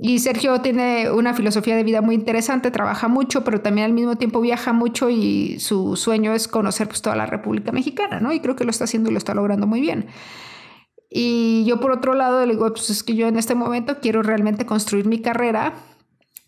Y 0.01 0.20
Sergio 0.20 0.62
tiene 0.62 1.12
una 1.12 1.34
filosofía 1.34 1.75
de 1.75 1.84
vida 1.84 2.01
muy 2.01 2.15
interesante, 2.15 2.72
trabaja 2.72 3.10
mucho, 3.10 3.44
pero 3.44 3.60
también 3.60 3.86
al 3.86 3.94
mismo 3.94 4.15
tiempo 4.15 4.39
viaja 4.39 4.72
mucho 4.72 5.10
y 5.10 5.60
su 5.60 5.98
sueño 5.98 6.34
es 6.34 6.48
conocer 6.48 6.88
pues, 6.88 7.01
toda 7.01 7.18
la 7.18 7.25
República 7.25 7.74
Mexicana, 7.74 8.22
¿no? 8.22 8.32
Y 8.32 8.39
creo 8.39 8.56
que 8.56 8.63
lo 8.63 8.72
está 8.72 8.86
haciendo 8.86 9.10
y 9.10 9.13
lo 9.13 9.18
está 9.18 9.34
logrando 9.34 9.68
muy 9.68 9.82
bien. 9.82 10.08
Y 11.10 11.65
yo 11.65 11.82
por 11.82 11.91
otro 11.91 12.13
lado 12.13 12.46
le 12.46 12.53
digo, 12.53 12.72
pues 12.72 12.89
es 12.89 13.03
que 13.03 13.15
yo 13.15 13.27
en 13.27 13.36
este 13.36 13.56
momento 13.56 14.00
quiero 14.00 14.24
realmente 14.24 14.65
construir 14.65 15.06
mi 15.06 15.22
carrera, 15.22 15.74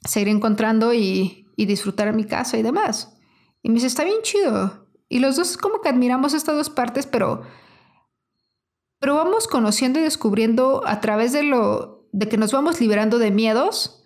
seguir 0.05 0.29
encontrando 0.29 0.93
y, 0.93 1.48
y 1.58 1.65
disfrutar 1.65 2.13
mi 2.13 2.24
casa 2.24 2.58
y 2.58 2.62
demás. 2.62 3.17
Y 3.63 3.70
me 3.70 3.75
dice, 3.75 3.88
está 3.88 4.05
bien 4.05 4.22
chido. 4.24 4.80
Y 5.11 5.19
los 5.19 5.35
dos 5.35 5.57
como 5.57 5.81
que 5.81 5.89
admiramos 5.89 6.33
estas 6.33 6.55
dos 6.55 6.69
partes, 6.69 7.05
pero, 7.05 7.41
pero 8.97 9.15
vamos 9.15 9.45
conociendo 9.45 9.99
y 9.99 10.03
descubriendo 10.03 10.83
a 10.87 11.01
través 11.01 11.33
de 11.33 11.43
lo 11.43 12.07
de 12.13 12.29
que 12.29 12.37
nos 12.37 12.53
vamos 12.53 12.79
liberando 12.79 13.19
de 13.19 13.29
miedos 13.29 14.05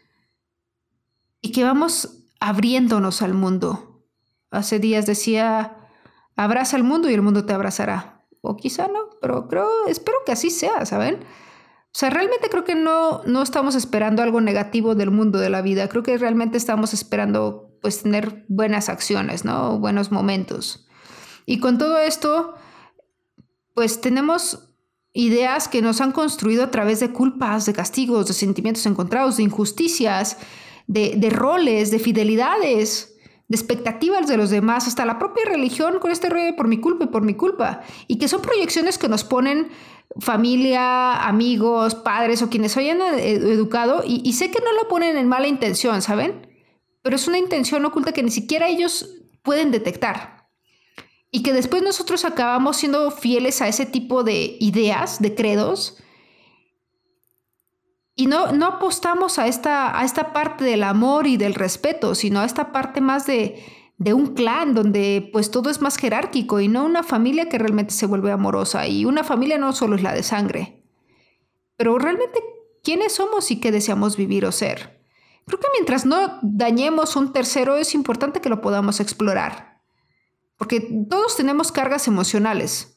y 1.41 1.51
que 1.51 1.63
vamos 1.63 2.23
abriéndonos 2.39 3.21
al 3.21 3.35
mundo. 3.35 4.03
Hace 4.49 4.79
días 4.79 5.05
decía, 5.05 5.77
abraza 6.35 6.75
al 6.75 6.83
mundo 6.83 7.07
y 7.07 7.13
el 7.13 7.21
mundo 7.21 7.45
te 7.45 7.53
abrazará. 7.53 8.25
O 8.41 8.57
quizá 8.57 8.87
no, 8.87 9.11
pero 9.21 9.47
creo, 9.47 9.85
espero 9.87 10.17
que 10.25 10.31
así 10.31 10.49
sea, 10.49 10.87
¿saben? 10.87 11.17
O 11.17 11.97
sea, 11.97 12.09
realmente 12.09 12.49
creo 12.49 12.63
que 12.63 12.73
no, 12.73 13.21
no 13.25 13.43
estamos 13.43 13.75
esperando 13.75 14.23
algo 14.23 14.41
negativo 14.41 14.95
del 14.95 15.11
mundo 15.11 15.37
de 15.37 15.51
la 15.51 15.61
vida. 15.61 15.87
Creo 15.87 16.01
que 16.01 16.17
realmente 16.17 16.57
estamos 16.57 16.95
esperando 16.95 17.77
pues 17.79 18.01
tener 18.01 18.43
buenas 18.47 18.89
acciones, 18.89 19.45
¿no? 19.45 19.77
Buenos 19.77 20.11
momentos. 20.11 20.84
Y 21.45 21.59
con 21.59 21.77
todo 21.77 21.97
esto, 21.99 22.55
pues 23.73 24.01
tenemos 24.01 24.75
ideas 25.13 25.67
que 25.67 25.81
nos 25.81 26.01
han 26.01 26.11
construido 26.11 26.63
a 26.63 26.71
través 26.71 26.99
de 26.99 27.11
culpas, 27.11 27.65
de 27.65 27.73
castigos, 27.73 28.27
de 28.27 28.33
sentimientos 28.33 28.85
encontrados, 28.85 29.37
de 29.37 29.43
injusticias, 29.43 30.37
de, 30.87 31.29
roles, 31.31 31.89
de 31.89 31.99
fidelidades, 31.99 33.15
de 33.47 33.55
expectativas 33.55 34.27
de 34.27 34.37
los 34.37 34.49
demás, 34.49 34.87
hasta 34.87 35.05
la 35.05 35.17
propia 35.17 35.45
religión 35.45 35.99
con 35.99 36.11
este 36.11 36.29
rollo 36.29 36.55
por 36.55 36.67
mi 36.67 36.79
culpa 36.79 37.05
y 37.05 37.07
por 37.07 37.23
mi 37.23 37.35
culpa. 37.35 37.81
Y 38.07 38.17
que 38.17 38.27
son 38.27 38.41
proyecciones 38.41 38.97
que 38.97 39.07
nos 39.07 39.23
ponen 39.23 39.69
familia, 40.19 41.25
amigos, 41.25 41.95
padres 41.95 42.41
o 42.41 42.49
quienes 42.49 42.75
hayan 42.75 42.99
educado 43.01 44.03
y 44.05 44.33
sé 44.33 44.51
que 44.51 44.59
no 44.59 44.73
lo 44.73 44.87
ponen 44.87 45.17
en 45.17 45.27
mala 45.27 45.47
intención, 45.47 46.01
¿saben? 46.01 46.47
Pero 47.01 47.15
es 47.15 47.27
una 47.27 47.37
intención 47.37 47.85
oculta 47.85 48.11
que 48.11 48.23
ni 48.23 48.31
siquiera 48.31 48.67
ellos 48.67 49.09
pueden 49.43 49.71
detectar 49.71 50.34
y 51.35 51.43
que 51.43 51.51
después 51.51 51.83
nosotros 51.83 52.23
acabamos 52.23 52.77
siendo 52.77 53.11
fieles 53.11 53.61
a 53.61 53.67
ese 53.67 53.85
tipo 53.85 54.23
de 54.23 54.55
ideas, 54.61 55.21
de 55.21 55.35
credos, 55.35 55.97
y 58.15 58.27
no, 58.27 58.45
apostamos 58.65 59.37
a 59.37 59.45
esta, 59.45 59.99
a 59.99 60.05
esta 60.05 60.31
parte 60.31 60.63
del 60.63 60.81
amor 60.81 61.27
y 61.27 61.35
del 61.35 61.53
respeto, 61.53 62.15
sino 62.15 62.39
a 62.39 62.45
esta 62.45 62.71
parte 62.71 63.01
más 63.01 63.27
de, 63.27 63.61
de 63.97 64.13
un 64.13 64.27
clan 64.27 64.73
donde 64.73 65.29
pues 65.33 65.51
todo 65.51 65.69
es 65.69 65.81
más 65.81 65.97
jerárquico 65.97 66.61
y 66.61 66.69
no 66.69 66.85
una 66.85 67.03
familia 67.03 67.49
que 67.49 67.59
realmente 67.59 67.93
se 67.93 68.05
vuelve 68.05 68.31
amorosa. 68.31 68.87
Y 68.87 69.03
una 69.03 69.25
familia 69.25 69.57
no 69.57 69.73
solo 69.73 69.97
es 69.97 70.03
la 70.03 70.13
de 70.13 70.23
sangre, 70.23 70.85
pero 71.75 71.99
realmente 71.99 72.39
quiénes 72.81 73.13
somos 73.13 73.51
y 73.51 73.59
qué 73.59 73.73
deseamos 73.73 74.15
vivir 74.15 74.45
o 74.45 74.53
ser. 74.53 75.01
Creo 75.45 75.59
que 75.59 75.67
mientras 75.73 76.05
no 76.05 76.39
dañemos 76.43 77.17
un 77.17 77.33
tercero 77.33 77.75
es 77.75 77.93
importante 77.93 78.39
que 78.39 78.47
lo 78.47 78.61
podamos 78.61 79.01
explorar 79.01 79.74
porque 80.57 80.81
todos 81.09 81.35
tenemos 81.35 81.71
cargas 81.71 82.07
emocionales 82.07 82.95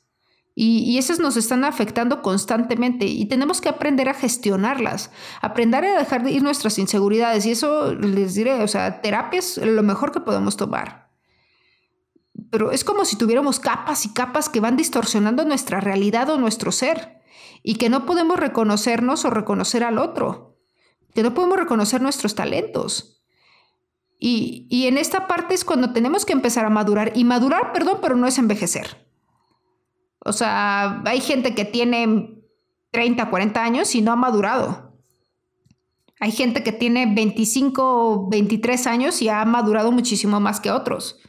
y, 0.61 0.99
esas 0.99 1.21
nos 1.21 1.37
están 1.37 1.65
afectando 1.65 2.21
constantemente 2.21 3.07
y 3.07 3.27
tenemos 3.27 3.61
que 3.61 3.69
aprender 3.69 4.09
a 4.09 4.15
gestionarlas, 4.15 5.13
aprender 5.41 5.85
a 5.85 5.97
dejar 5.97 6.25
de 6.25 6.33
ir 6.33 6.43
nuestras 6.43 6.81
inseguridades 6.81 7.47
y 7.47 7.53
eso 7.53 7.95
les 7.95 8.35
diré, 8.35 8.61
o 8.65 8.67
sea, 8.67 9.01
terapia 9.01 9.39
es 9.39 9.59
lo 9.59 9.85
mejor 9.85 10.11
que 10.11 10.19
podemos 10.19 10.57
tomar. 10.57 11.13
Pero 12.51 12.73
es 12.73 12.83
como 12.83 13.05
si 13.05 13.15
tuviéramos 13.15 13.61
capas 13.61 14.05
y 14.05 14.13
capas 14.13 14.49
que 14.49 14.59
van 14.59 14.77
distorsionando 14.77 15.45
nuestra 15.45 15.79
realidad 15.79 16.29
o 16.31 16.39
nuestro 16.39 16.73
ser 16.73 17.21
y 17.63 17.77
que 17.77 17.89
no 17.89 18.05
podemos 18.05 18.41
reconocernos 18.41 19.25
o 19.25 19.31
reconocer 19.31 19.85
al 19.85 19.99
otro, 19.99 20.59
que 21.15 21.23
no 21.23 21.35
podemos 21.35 21.57
reconocer 21.57 22.03
nuestros 22.03 22.35
talentos. 22.35 23.18
Y, 24.21 24.87
en 24.87 24.99
esta 24.99 25.29
parte 25.29 25.55
es 25.55 25.65
cuando 25.65 25.93
tenemos 25.93 26.25
que 26.25 26.33
empezar 26.33 26.65
a 26.65 26.71
madurar. 26.71 27.13
Y 27.15 27.25
madurar, 27.25 27.73
perdón, 27.73 27.99
pero 28.03 28.17
no 28.17 28.27
es 28.27 28.39
envejecer. 28.39 29.07
O 30.25 30.33
sea, 30.33 31.03
hay 31.07 31.21
gente 31.21 31.55
que 31.55 31.65
tiene 31.65 32.43
30, 32.91 33.31
40 33.31 33.63
años 33.63 33.95
y 33.95 34.03
no 34.03 34.13
ha 34.13 34.17
madurado. 34.17 34.99
Hay 36.21 36.33
gente 36.33 36.65
que 36.65 36.73
tiene 36.73 37.15
25, 37.15 38.29
23 38.29 38.87
años 38.89 39.23
y 39.23 39.29
ha 39.29 39.45
madurado 39.45 39.93
muchísimo 39.93 40.41
más 40.41 40.59
que 40.59 40.73
otros. 40.73 41.21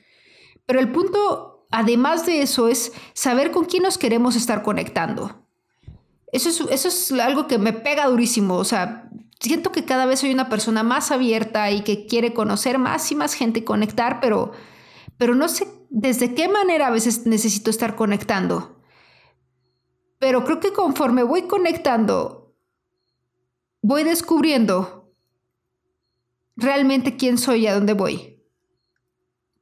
Pero 0.65 0.79
el 0.79 0.91
punto, 0.91 1.67
además 1.69 2.25
de 2.25 2.41
eso, 2.41 2.67
es 2.67 2.91
saber 3.13 3.51
con 3.51 3.65
quién 3.65 3.83
nos 3.83 3.99
queremos 3.99 4.35
estar 4.35 4.63
conectando. 4.63 5.45
Eso 6.31 6.49
es, 6.49 6.59
eso 6.71 6.87
es 6.87 7.11
algo 7.11 7.45
que 7.45 7.59
me 7.59 7.73
pega 7.73 8.07
durísimo. 8.07 8.55
O 8.55 8.63
sea, 8.63 9.08
siento 9.39 9.71
que 9.71 9.85
cada 9.85 10.05
vez 10.05 10.19
soy 10.19 10.33
una 10.33 10.49
persona 10.49 10.83
más 10.83 11.11
abierta 11.11 11.71
y 11.71 11.81
que 11.81 12.05
quiere 12.05 12.33
conocer 12.33 12.77
más 12.77 13.11
y 13.11 13.15
más 13.15 13.33
gente 13.33 13.59
y 13.59 13.63
conectar, 13.63 14.19
pero, 14.19 14.51
pero 15.17 15.35
no 15.35 15.47
sé 15.47 15.67
desde 15.89 16.35
qué 16.35 16.47
manera 16.47 16.87
a 16.87 16.91
veces 16.91 17.25
necesito 17.25 17.69
estar 17.69 17.95
conectando. 17.95 18.81
Pero 20.19 20.43
creo 20.43 20.59
que 20.59 20.73
conforme 20.73 21.23
voy 21.23 21.43
conectando, 21.43 22.55
voy 23.81 24.03
descubriendo 24.03 25.13
realmente 26.57 27.15
quién 27.15 27.37
soy 27.37 27.61
y 27.61 27.67
a 27.67 27.73
dónde 27.73 27.93
voy. 27.93 28.43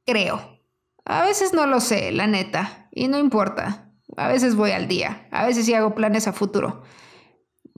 Creo. 0.04 0.58
A 1.04 1.22
veces 1.22 1.54
no 1.54 1.66
lo 1.66 1.80
sé, 1.80 2.12
la 2.12 2.26
neta, 2.26 2.88
y 2.90 3.08
no 3.08 3.18
importa. 3.18 3.92
A 4.16 4.28
veces 4.28 4.56
voy 4.56 4.72
al 4.72 4.88
día, 4.88 5.28
a 5.30 5.46
veces 5.46 5.64
sí 5.64 5.74
hago 5.74 5.94
planes 5.94 6.26
a 6.26 6.32
futuro. 6.32 6.82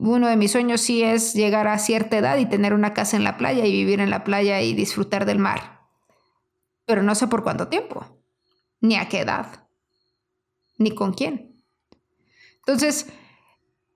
Uno 0.02 0.28
de 0.28 0.36
mis 0.36 0.52
sueños 0.52 0.80
sí 0.80 1.02
es 1.02 1.34
llegar 1.34 1.68
a 1.68 1.78
cierta 1.78 2.16
edad 2.16 2.38
y 2.38 2.46
tener 2.46 2.72
una 2.72 2.94
casa 2.94 3.18
en 3.18 3.24
la 3.24 3.36
playa 3.36 3.66
y 3.66 3.72
vivir 3.72 4.00
en 4.00 4.08
la 4.08 4.24
playa 4.24 4.62
y 4.62 4.72
disfrutar 4.72 5.26
del 5.26 5.38
mar. 5.38 5.82
Pero 6.86 7.02
no 7.02 7.14
sé 7.14 7.26
por 7.26 7.42
cuánto 7.42 7.68
tiempo, 7.68 8.06
ni 8.80 8.96
a 8.96 9.10
qué 9.10 9.20
edad, 9.20 9.68
ni 10.78 10.94
con 10.94 11.12
quién. 11.12 11.62
Entonces, 12.60 13.08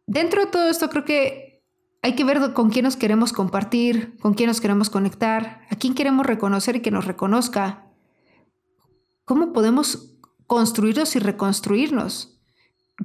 dentro 0.06 0.44
de 0.44 0.50
todo 0.50 0.68
esto 0.68 0.90
creo 0.90 1.06
que 1.06 1.64
hay 2.02 2.14
que 2.14 2.25
ver 2.25 2.52
con 2.52 2.68
quién 2.68 2.84
nos 2.84 2.96
queremos 2.96 3.32
compartir, 3.32 4.18
con 4.18 4.34
quién 4.34 4.49
nos 4.49 4.61
queremos 4.61 4.90
conectar, 4.90 5.62
a 5.70 5.76
quién 5.76 5.94
queremos 5.94 6.26
reconocer 6.26 6.76
y 6.76 6.80
que 6.80 6.90
nos 6.90 7.06
reconozca. 7.06 7.87
¿Cómo 9.25 9.54
podemos 9.54 10.18
construirnos 10.46 11.16
y 11.16 11.18
reconstruirnos 11.18 12.42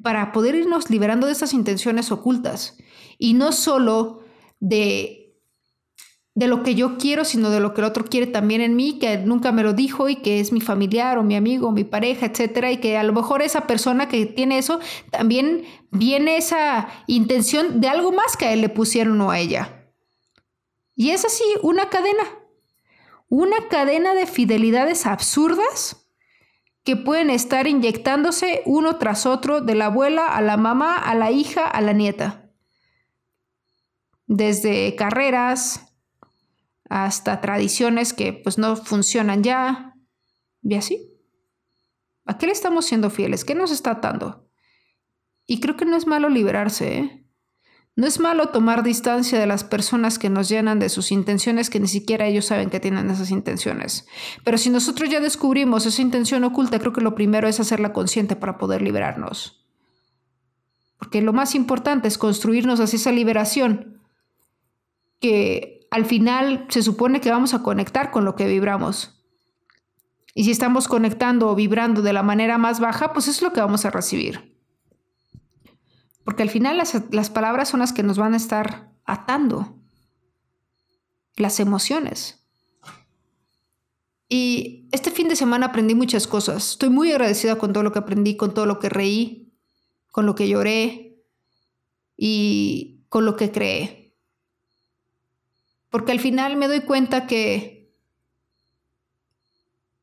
para 0.04 0.34
poder 0.34 0.56
irnos 0.56 0.90
liberando 0.90 1.28
de 1.28 1.32
estas 1.32 1.54
intenciones 1.54 2.12
ocultas? 2.12 2.78
Y 3.20 3.36
no 3.36 3.52
solo 3.52 4.24
de, 4.60 5.20
de 6.40 6.48
lo 6.48 6.64
que 6.64 6.74
yo 6.74 6.98
quiero, 6.98 7.26
sino 7.26 7.50
de 7.50 7.60
lo 7.60 7.74
que 7.74 7.82
el 7.82 7.86
otro 7.86 8.06
quiere 8.06 8.26
también 8.26 8.62
en 8.62 8.78
mí, 8.78 8.98
que 8.98 9.18
nunca 9.18 9.52
me 9.52 9.62
lo 9.62 9.74
dijo 9.74 10.08
y 10.08 10.16
que 10.16 10.40
es 10.40 10.54
mi 10.54 10.62
familiar 10.62 11.18
o 11.18 11.24
mi 11.24 11.36
amigo 11.36 11.68
o 11.68 11.72
mi 11.74 11.84
pareja, 11.84 12.28
etcétera, 12.28 12.72
y 12.72 12.78
que 12.78 12.98
a 12.98 13.04
lo 13.04 13.12
mejor 13.12 13.42
esa 13.42 13.68
persona 13.68 14.08
que 14.08 14.26
tiene 14.26 14.58
eso 14.58 14.80
también 15.12 15.66
viene 15.92 16.38
esa 16.38 16.88
intención 17.08 17.82
de 17.82 17.90
algo 17.90 18.14
más 18.14 18.38
que 18.38 18.46
a 18.46 18.54
él 18.54 18.62
le 18.62 18.70
pusieron 18.70 19.20
o 19.20 19.32
a 19.32 19.40
ella. 19.40 19.92
Y 20.96 21.10
es 21.10 21.26
así 21.26 21.44
una 21.62 21.90
cadena, 21.90 22.24
una 23.28 23.68
cadena 23.70 24.14
de 24.14 24.26
fidelidades 24.26 25.06
absurdas 25.06 26.08
que 26.86 26.96
pueden 26.96 27.30
estar 27.30 27.68
inyectándose 27.68 28.64
uno 28.66 28.96
tras 28.96 29.26
otro 29.26 29.60
de 29.60 29.76
la 29.76 29.88
abuela 29.88 30.28
a 30.28 30.42
la 30.42 30.56
mamá, 30.56 30.96
a 30.96 31.16
la 31.16 31.32
hija, 31.32 31.66
a 31.68 31.82
la 31.82 31.92
nieta 31.92 32.49
desde 34.30 34.96
carreras 34.96 35.92
hasta 36.88 37.42
tradiciones 37.42 38.14
que 38.14 38.32
pues 38.32 38.58
no 38.58 38.76
funcionan 38.76 39.44
ya 39.44 39.96
y 40.62 40.76
así. 40.76 41.12
¿A 42.26 42.38
qué 42.38 42.46
le 42.46 42.52
estamos 42.52 42.86
siendo 42.86 43.10
fieles? 43.10 43.44
¿Qué 43.44 43.56
nos 43.56 43.72
está 43.72 43.92
atando? 43.92 44.48
Y 45.48 45.60
creo 45.60 45.76
que 45.76 45.86
no 45.86 45.98
es 45.98 46.06
malo 46.06 46.30
liberarse, 46.30 46.98
¿eh? 46.98 47.26
No 47.96 48.06
es 48.06 48.20
malo 48.20 48.50
tomar 48.50 48.84
distancia 48.84 49.40
de 49.40 49.48
las 49.48 49.64
personas 49.64 50.20
que 50.20 50.30
nos 50.30 50.48
llenan 50.48 50.80
de 50.80 50.90
sus 50.90 51.12
intenciones 51.12 51.72
que 51.72 51.80
ni 51.80 51.88
siquiera 51.88 52.28
ellos 52.28 52.46
saben 52.46 52.70
que 52.70 52.80
tienen 52.80 53.10
esas 53.10 53.32
intenciones. 53.32 54.06
Pero 54.46 54.60
si 54.60 54.70
nosotros 54.70 55.10
ya 55.10 55.20
descubrimos 55.20 55.86
esa 55.88 56.04
intención 56.04 56.44
oculta, 56.44 56.80
creo 56.80 56.94
que 56.94 57.02
lo 57.02 57.16
primero 57.16 57.48
es 57.48 57.60
hacerla 57.60 57.94
consciente 57.94 58.36
para 58.36 58.60
poder 58.60 58.84
liberarnos. 58.84 59.66
Porque 60.98 61.22
lo 61.22 61.34
más 61.34 61.56
importante 61.56 62.08
es 62.08 62.18
construirnos 62.20 62.80
hacia 62.80 62.98
esa 62.98 63.12
liberación 63.12 63.99
que 65.20 65.88
al 65.92 66.06
final 66.06 66.66
se 66.70 66.82
supone 66.82 67.22
que 67.22 67.32
vamos 67.32 67.54
a 67.54 67.64
conectar 67.64 68.12
con 68.12 68.26
lo 68.26 68.36
que 68.36 68.48
vibramos. 68.48 69.24
Y 70.34 70.44
si 70.44 70.52
estamos 70.52 70.88
conectando 70.88 71.50
o 71.50 71.56
vibrando 71.56 72.02
de 72.02 72.14
la 72.14 72.24
manera 72.24 72.58
más 72.58 72.80
baja, 72.80 73.14
pues 73.14 73.28
es 73.28 73.42
lo 73.42 73.52
que 73.52 73.62
vamos 73.62 73.86
a 73.86 73.90
recibir. 73.90 74.58
Porque 76.24 76.44
al 76.44 76.50
final 76.50 76.78
las, 76.78 76.96
las 77.12 77.30
palabras 77.30 77.70
son 77.70 77.80
las 77.80 77.92
que 77.92 78.04
nos 78.04 78.18
van 78.18 78.34
a 78.34 78.38
estar 78.38 78.92
atando. 79.06 79.76
Las 81.36 81.60
emociones. 81.60 82.46
Y 84.28 84.88
este 84.92 85.10
fin 85.10 85.28
de 85.28 85.36
semana 85.36 85.68
aprendí 85.68 85.96
muchas 85.96 86.28
cosas. 86.28 86.72
Estoy 86.72 86.90
muy 86.90 87.12
agradecida 87.12 87.58
con 87.58 87.74
todo 87.74 87.84
lo 87.84 87.92
que 87.92 88.00
aprendí, 88.00 88.38
con 88.38 88.54
todo 88.54 88.68
lo 88.68 88.78
que 88.78 88.90
reí, 88.90 89.52
con 90.12 90.28
lo 90.28 90.36
que 90.36 90.48
lloré 90.48 91.24
y 92.16 93.06
con 93.10 93.26
lo 93.26 93.36
que 93.36 93.52
creé. 93.52 93.99
Porque 95.90 96.12
al 96.12 96.20
final 96.20 96.56
me 96.56 96.68
doy 96.68 96.82
cuenta 96.82 97.26
que, 97.26 97.92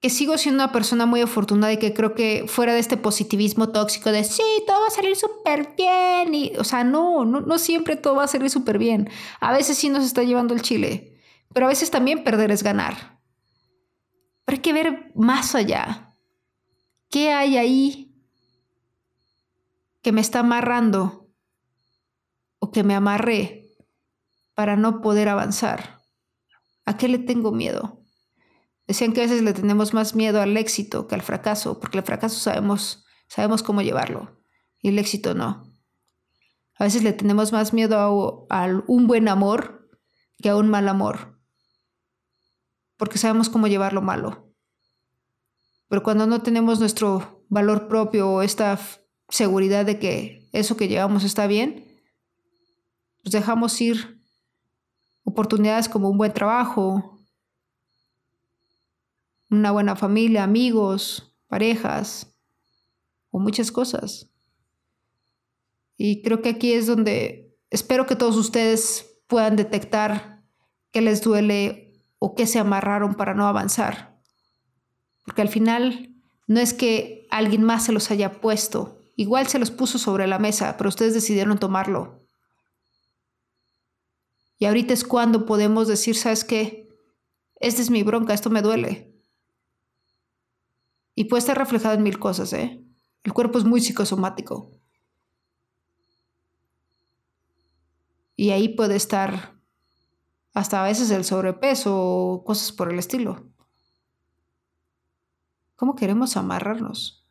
que 0.01 0.11
sigo 0.11 0.37
siendo 0.37 0.65
una 0.65 0.73
persona 0.73 1.07
muy 1.07 1.21
afortunada 1.21 1.73
y 1.73 1.79
que 1.79 1.95
creo 1.95 2.15
que 2.15 2.45
fuera 2.49 2.75
de 2.75 2.81
este 2.81 2.97
positivismo 2.97 3.69
tóxico 3.71 4.11
de 4.11 4.25
sí, 4.25 4.43
todo 4.67 4.81
va 4.81 4.89
a 4.89 4.91
salir 4.91 5.17
súper 5.17 5.75
bien. 5.77 6.35
Y, 6.35 6.53
o 6.59 6.65
sea, 6.65 6.85
no, 6.85 7.25
no, 7.25 7.41
no 7.41 7.59
siempre 7.59 7.97
todo 7.97 8.17
va 8.17 8.25
a 8.25 8.29
salir 8.29 8.51
súper 8.51 8.79
bien. 8.79 9.09
A 9.41 9.53
veces 9.53 9.79
sí 9.79 9.89
nos 9.89 10.05
está 10.05 10.23
llevando 10.25 10.55
el 10.55 10.63
chile, 10.63 11.17
pero 11.53 11.67
a 11.67 11.71
veces 11.71 11.91
también 11.91 12.25
perder 12.25 12.51
es 12.51 12.63
ganar. 12.63 13.21
Pero 14.45 14.57
hay 14.57 14.63
que 14.63 14.73
ver 14.73 15.13
más 15.15 15.55
allá. 15.55 16.17
¿Qué 17.11 17.33
hay 17.33 17.57
ahí 17.57 18.07
que 20.03 20.13
me 20.13 20.21
está 20.21 20.41
amarrando 20.41 21.29
o 22.59 22.71
que 22.71 22.85
me 22.85 22.95
amarré 22.95 23.66
para 24.57 24.75
no 24.75 25.03
poder 25.03 25.29
avanzar? 25.29 26.01
¿A 26.87 26.97
qué 26.97 27.07
le 27.09 27.19
tengo 27.19 27.53
miedo? 27.53 28.03
Decían 28.89 29.13
que 29.13 29.21
a 29.21 29.25
veces 29.25 29.43
le 29.43 29.53
tenemos 29.53 29.95
más 29.95 30.15
miedo 30.17 30.41
al 30.41 30.57
éxito 30.57 31.07
que 31.07 31.15
al 31.15 31.23
fracaso, 31.23 31.79
porque 31.79 31.99
el 31.99 32.05
fracaso 32.05 32.41
sabemos, 32.41 33.05
sabemos 33.29 33.63
cómo 33.63 33.83
llevarlo 33.83 34.41
y 34.81 34.89
el 34.89 34.99
éxito 34.99 35.35
no. 35.35 35.73
A 36.79 36.85
veces 36.85 37.03
le 37.03 37.13
tenemos 37.13 37.53
más 37.53 37.73
miedo 37.73 38.47
a, 38.49 38.67
un 38.87 39.07
buen 39.07 39.29
amor 39.29 39.89
que 40.39 40.49
a 40.49 40.57
un 40.57 40.69
mal 40.69 40.89
amor, 40.89 41.39
porque 42.97 43.19
sabemos 43.19 43.49
cómo 43.49 43.67
llevar 43.67 43.93
lo 43.93 44.03
malo. 44.03 44.55
Pero 45.89 46.03
cuando 46.03 46.27
no 46.27 46.43
tenemos 46.43 46.81
nuestro 46.81 47.45
valor 47.49 47.89
propio 47.89 48.31
o 48.31 48.43
esta 48.43 48.79
seguridad 49.29 49.85
de 49.85 49.99
que 49.99 50.49
eso 50.53 50.77
que 50.77 50.89
llevamos 50.89 51.25
está 51.25 51.47
bien, 51.47 51.85
pues 53.23 53.33
dejamos 53.33 53.79
ir 53.81 54.16
oportunidades 55.37 55.91
como 55.91 56.09
un 56.09 56.17
buen 56.17 56.33
trabajo, 56.33 57.21
una 59.51 59.71
buena 59.71 59.95
familia, 59.95 60.45
amigos, 60.45 61.37
parejas 61.47 62.35
o 63.31 63.39
muchas 63.39 63.71
cosas. 63.71 64.33
Y 65.99 66.23
creo 66.23 66.41
que 66.41 66.49
aquí 66.49 66.73
es 66.73 66.87
donde 66.87 67.55
espero 67.69 68.07
que 68.07 68.17
todos 68.17 68.37
ustedes 68.37 69.21
puedan 69.27 69.57
detectar 69.57 70.43
qué 70.91 71.03
les 71.03 71.21
duele 71.21 72.03
o 72.19 72.35
qué 72.35 72.47
se 72.47 72.59
amarraron 72.59 73.15
para 73.15 73.35
no 73.35 73.47
avanzar. 73.47 74.19
Porque 75.27 75.43
al 75.43 75.49
final 75.51 76.15
no 76.47 76.61
es 76.61 76.73
que 76.73 77.27
alguien 77.31 77.63
más 77.63 77.85
se 77.85 77.93
los 77.93 78.11
haya 78.11 78.41
puesto, 78.41 79.01
igual 79.17 79.49
se 79.49 79.59
los 79.59 79.71
puso 79.71 79.99
sobre 79.99 80.27
la 80.27 80.39
mesa, 80.39 80.77
pero 80.79 80.89
ustedes 80.89 81.13
decidieron 81.13 81.59
tomarlo. 81.59 82.26
Y 84.59 84.65
ahorita 84.65 84.95
es 84.95 85.05
cuando 85.05 85.45
podemos 85.47 85.89
decir, 85.89 86.17
¿sabes 86.17 86.45
qué? 86.45 86.89
Esta 87.57 87.83
es 87.83 87.91
mi 87.91 88.03
bronca, 88.03 88.35
esto 88.35 88.51
me 88.51 88.63
duele. 88.63 89.15
Y 91.15 91.25
puede 91.25 91.41
estar 91.41 91.57
reflejado 91.57 91.95
en 91.95 92.03
mil 92.03 92.19
cosas, 92.19 92.53
¿eh? 92.53 92.83
El 93.23 93.33
cuerpo 93.33 93.59
es 93.59 93.65
muy 93.65 93.81
psicosomático. 93.81 94.71
Y 98.37 98.51
ahí 98.51 98.69
puede 98.69 98.97
estar 98.97 99.59
hasta 100.53 100.83
a 100.83 100.87
veces 100.87 101.11
el 101.11 101.25
sobrepeso 101.25 101.99
o 101.99 102.45
cosas 102.45 102.73
por 102.73 102.93
el 102.93 102.99
estilo. 102.99 103.51
¿Cómo 105.75 105.97
queremos 105.97 106.37
amarrarnos? 106.37 107.27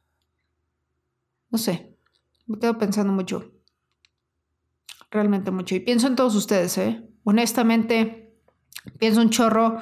No 1.50 1.58
sé, 1.58 1.98
me 2.46 2.60
quedo 2.60 2.78
pensando 2.78 3.14
mucho. 3.14 3.52
Realmente 5.10 5.52
mucho. 5.52 5.76
Y 5.76 5.80
pienso 5.80 6.08
en 6.08 6.16
todos 6.16 6.36
ustedes, 6.36 6.78
¿eh? 6.78 7.08
Honestamente, 7.26 8.40
pienso 8.98 9.20
un 9.20 9.30
chorro 9.30 9.82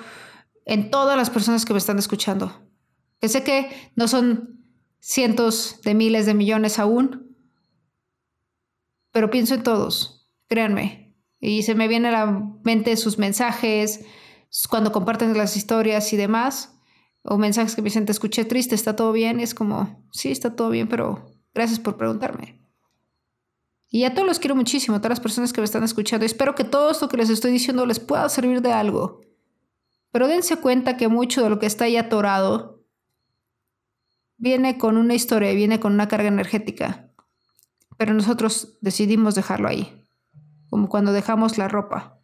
en 0.65 0.89
todas 0.89 1.15
las 1.15 1.29
personas 1.29 1.65
que 1.65 1.73
me 1.73 1.79
están 1.79 1.99
escuchando. 1.99 2.67
Que 3.19 3.29
sé 3.29 3.43
que 3.43 3.69
no 3.95 4.07
son 4.07 4.65
cientos 4.99 5.81
de 5.83 5.93
miles 5.93 6.25
de 6.25 6.33
millones 6.33 6.79
aún, 6.79 7.37
pero 9.11 9.29
pienso 9.29 9.53
en 9.53 9.63
todos, 9.63 10.27
créanme. 10.47 11.15
Y 11.39 11.63
se 11.63 11.75
me 11.75 11.87
viene 11.87 12.07
a 12.07 12.25
la 12.25 12.51
mente 12.63 12.95
sus 12.97 13.19
mensajes, 13.19 14.05
cuando 14.69 14.91
comparten 14.91 15.37
las 15.37 15.57
historias 15.57 16.13
y 16.13 16.17
demás, 16.17 16.79
o 17.23 17.37
mensajes 17.37 17.75
que 17.75 17.81
me 17.81 17.87
dicen, 17.87 18.05
te 18.05 18.13
escuché 18.13 18.45
triste, 18.45 18.75
¿está 18.75 18.95
todo 18.95 19.11
bien? 19.11 19.39
Y 19.39 19.43
es 19.43 19.53
como, 19.53 20.07
sí, 20.11 20.31
está 20.31 20.55
todo 20.55 20.69
bien, 20.69 20.87
pero 20.87 21.25
gracias 21.53 21.79
por 21.79 21.97
preguntarme. 21.97 22.62
Y 23.93 24.05
a 24.05 24.15
todos 24.15 24.27
los 24.27 24.39
quiero 24.39 24.55
muchísimo, 24.55 24.97
a 24.97 24.99
todas 24.99 25.11
las 25.11 25.19
personas 25.19 25.53
que 25.53 25.61
me 25.61 25.65
están 25.65 25.83
escuchando. 25.83 26.25
Espero 26.25 26.55
que 26.55 26.63
todo 26.63 26.89
esto 26.89 27.07
que 27.07 27.17
les 27.17 27.29
estoy 27.29 27.51
diciendo 27.51 27.85
les 27.85 27.99
pueda 27.99 28.27
servir 28.27 28.63
de 28.63 28.73
algo. 28.73 29.21
Pero 30.11 30.27
dense 30.27 30.57
cuenta 30.57 30.97
que 30.97 31.09
mucho 31.09 31.43
de 31.43 31.51
lo 31.51 31.59
que 31.59 31.67
está 31.67 31.85
ahí 31.85 31.95
atorado 31.95 32.83
viene 34.37 34.79
con 34.79 34.97
una 34.97 35.13
historia, 35.13 35.53
viene 35.53 35.79
con 35.79 35.93
una 35.93 36.07
carga 36.07 36.27
energética. 36.27 37.11
Pero 37.95 38.15
nosotros 38.15 38.79
decidimos 38.81 39.35
dejarlo 39.35 39.69
ahí. 39.69 40.07
Como 40.71 40.89
cuando 40.89 41.13
dejamos 41.13 41.59
la 41.59 41.67
ropa. 41.67 42.19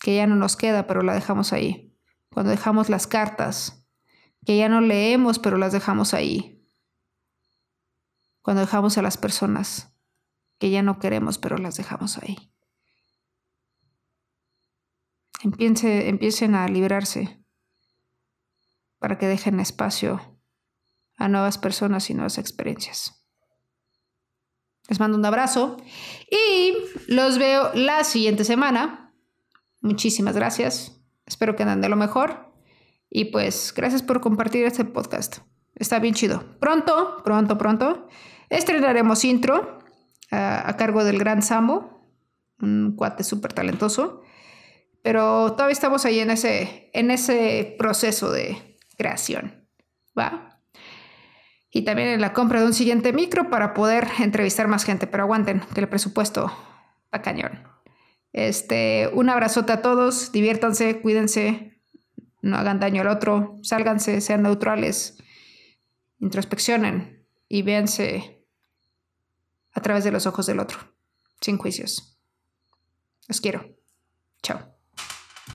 Que 0.00 0.16
ya 0.16 0.26
no 0.26 0.36
nos 0.36 0.56
queda, 0.56 0.86
pero 0.86 1.00
la 1.00 1.14
dejamos 1.14 1.54
ahí. 1.54 1.96
Cuando 2.30 2.50
dejamos 2.50 2.90
las 2.90 3.06
cartas. 3.06 3.88
Que 4.44 4.58
ya 4.58 4.68
no 4.68 4.82
leemos, 4.82 5.38
pero 5.38 5.56
las 5.56 5.72
dejamos 5.72 6.12
ahí 6.12 6.57
cuando 8.42 8.60
dejamos 8.60 8.98
a 8.98 9.02
las 9.02 9.16
personas 9.16 9.94
que 10.58 10.70
ya 10.70 10.82
no 10.82 10.98
queremos, 10.98 11.38
pero 11.38 11.58
las 11.58 11.76
dejamos 11.76 12.18
ahí. 12.18 12.52
empiecen 15.40 16.54
a 16.54 16.66
liberarse 16.66 17.44
para 18.98 19.18
que 19.18 19.26
dejen 19.26 19.60
espacio 19.60 20.40
a 21.16 21.28
nuevas 21.28 21.58
personas 21.58 22.10
y 22.10 22.14
nuevas 22.14 22.38
experiencias. 22.38 23.18
Les 24.88 25.00
mando 25.00 25.18
un 25.18 25.24
abrazo 25.24 25.76
y 26.30 26.74
los 27.08 27.38
veo 27.38 27.70
la 27.74 28.04
siguiente 28.04 28.44
semana. 28.44 29.14
Muchísimas 29.80 30.34
gracias. 30.34 31.02
Espero 31.26 31.56
que 31.56 31.62
anden 31.62 31.82
de 31.82 31.88
lo 31.90 31.96
mejor. 31.96 32.54
Y 33.10 33.26
pues 33.26 33.72
gracias 33.76 34.02
por 34.02 34.20
compartir 34.20 34.64
este 34.64 34.84
podcast. 34.84 35.38
Está 35.78 35.98
bien 35.98 36.14
chido. 36.14 36.58
Pronto, 36.58 37.22
pronto, 37.24 37.56
pronto, 37.56 38.08
estrenaremos 38.50 39.24
intro 39.24 39.78
a, 40.30 40.74
cargo 40.76 41.04
del 41.04 41.18
gran 41.18 41.42
Sambo, 41.42 42.04
un 42.60 42.94
cuate 42.96 43.22
súper 43.22 43.52
talentoso. 43.52 44.22
Pero 45.02 45.52
todavía 45.52 45.72
estamos 45.72 46.04
ahí 46.04 46.18
en 46.18 46.30
ese, 46.30 46.90
en 46.92 47.10
ese 47.10 47.76
proceso 47.78 48.32
de 48.32 48.76
creación. 48.96 49.68
¿Va? 50.18 50.60
Y 51.70 51.82
también 51.82 52.08
en 52.08 52.20
la 52.20 52.32
compra 52.32 52.60
de 52.60 52.66
un 52.66 52.74
siguiente 52.74 53.12
micro 53.12 53.48
para 53.48 53.74
poder 53.74 54.08
entrevistar 54.18 54.66
más 54.66 54.84
gente. 54.84 55.06
Pero 55.06 55.22
aguanten, 55.22 55.62
que 55.74 55.80
el 55.80 55.88
presupuesto 55.88 56.50
va 57.14 57.22
cañón. 57.22 57.62
Este, 58.32 59.08
un 59.14 59.30
abrazote 59.30 59.72
a 59.72 59.82
todos, 59.82 60.32
diviértanse, 60.32 61.00
cuídense, 61.00 61.80
no 62.42 62.56
hagan 62.56 62.80
daño 62.80 63.02
al 63.02 63.08
otro, 63.08 63.58
sálganse, 63.62 64.20
sean 64.20 64.42
neutrales, 64.42 65.18
introspeccionen 66.20 67.26
y 67.48 67.62
véanse 67.62 68.46
a 69.72 69.80
través 69.80 70.04
de 70.04 70.12
los 70.12 70.26
ojos 70.26 70.46
del 70.46 70.60
otro, 70.60 70.78
sin 71.40 71.58
juicios. 71.58 72.18
Los 73.28 73.40
quiero. 73.40 73.76
Chao. 74.42 74.77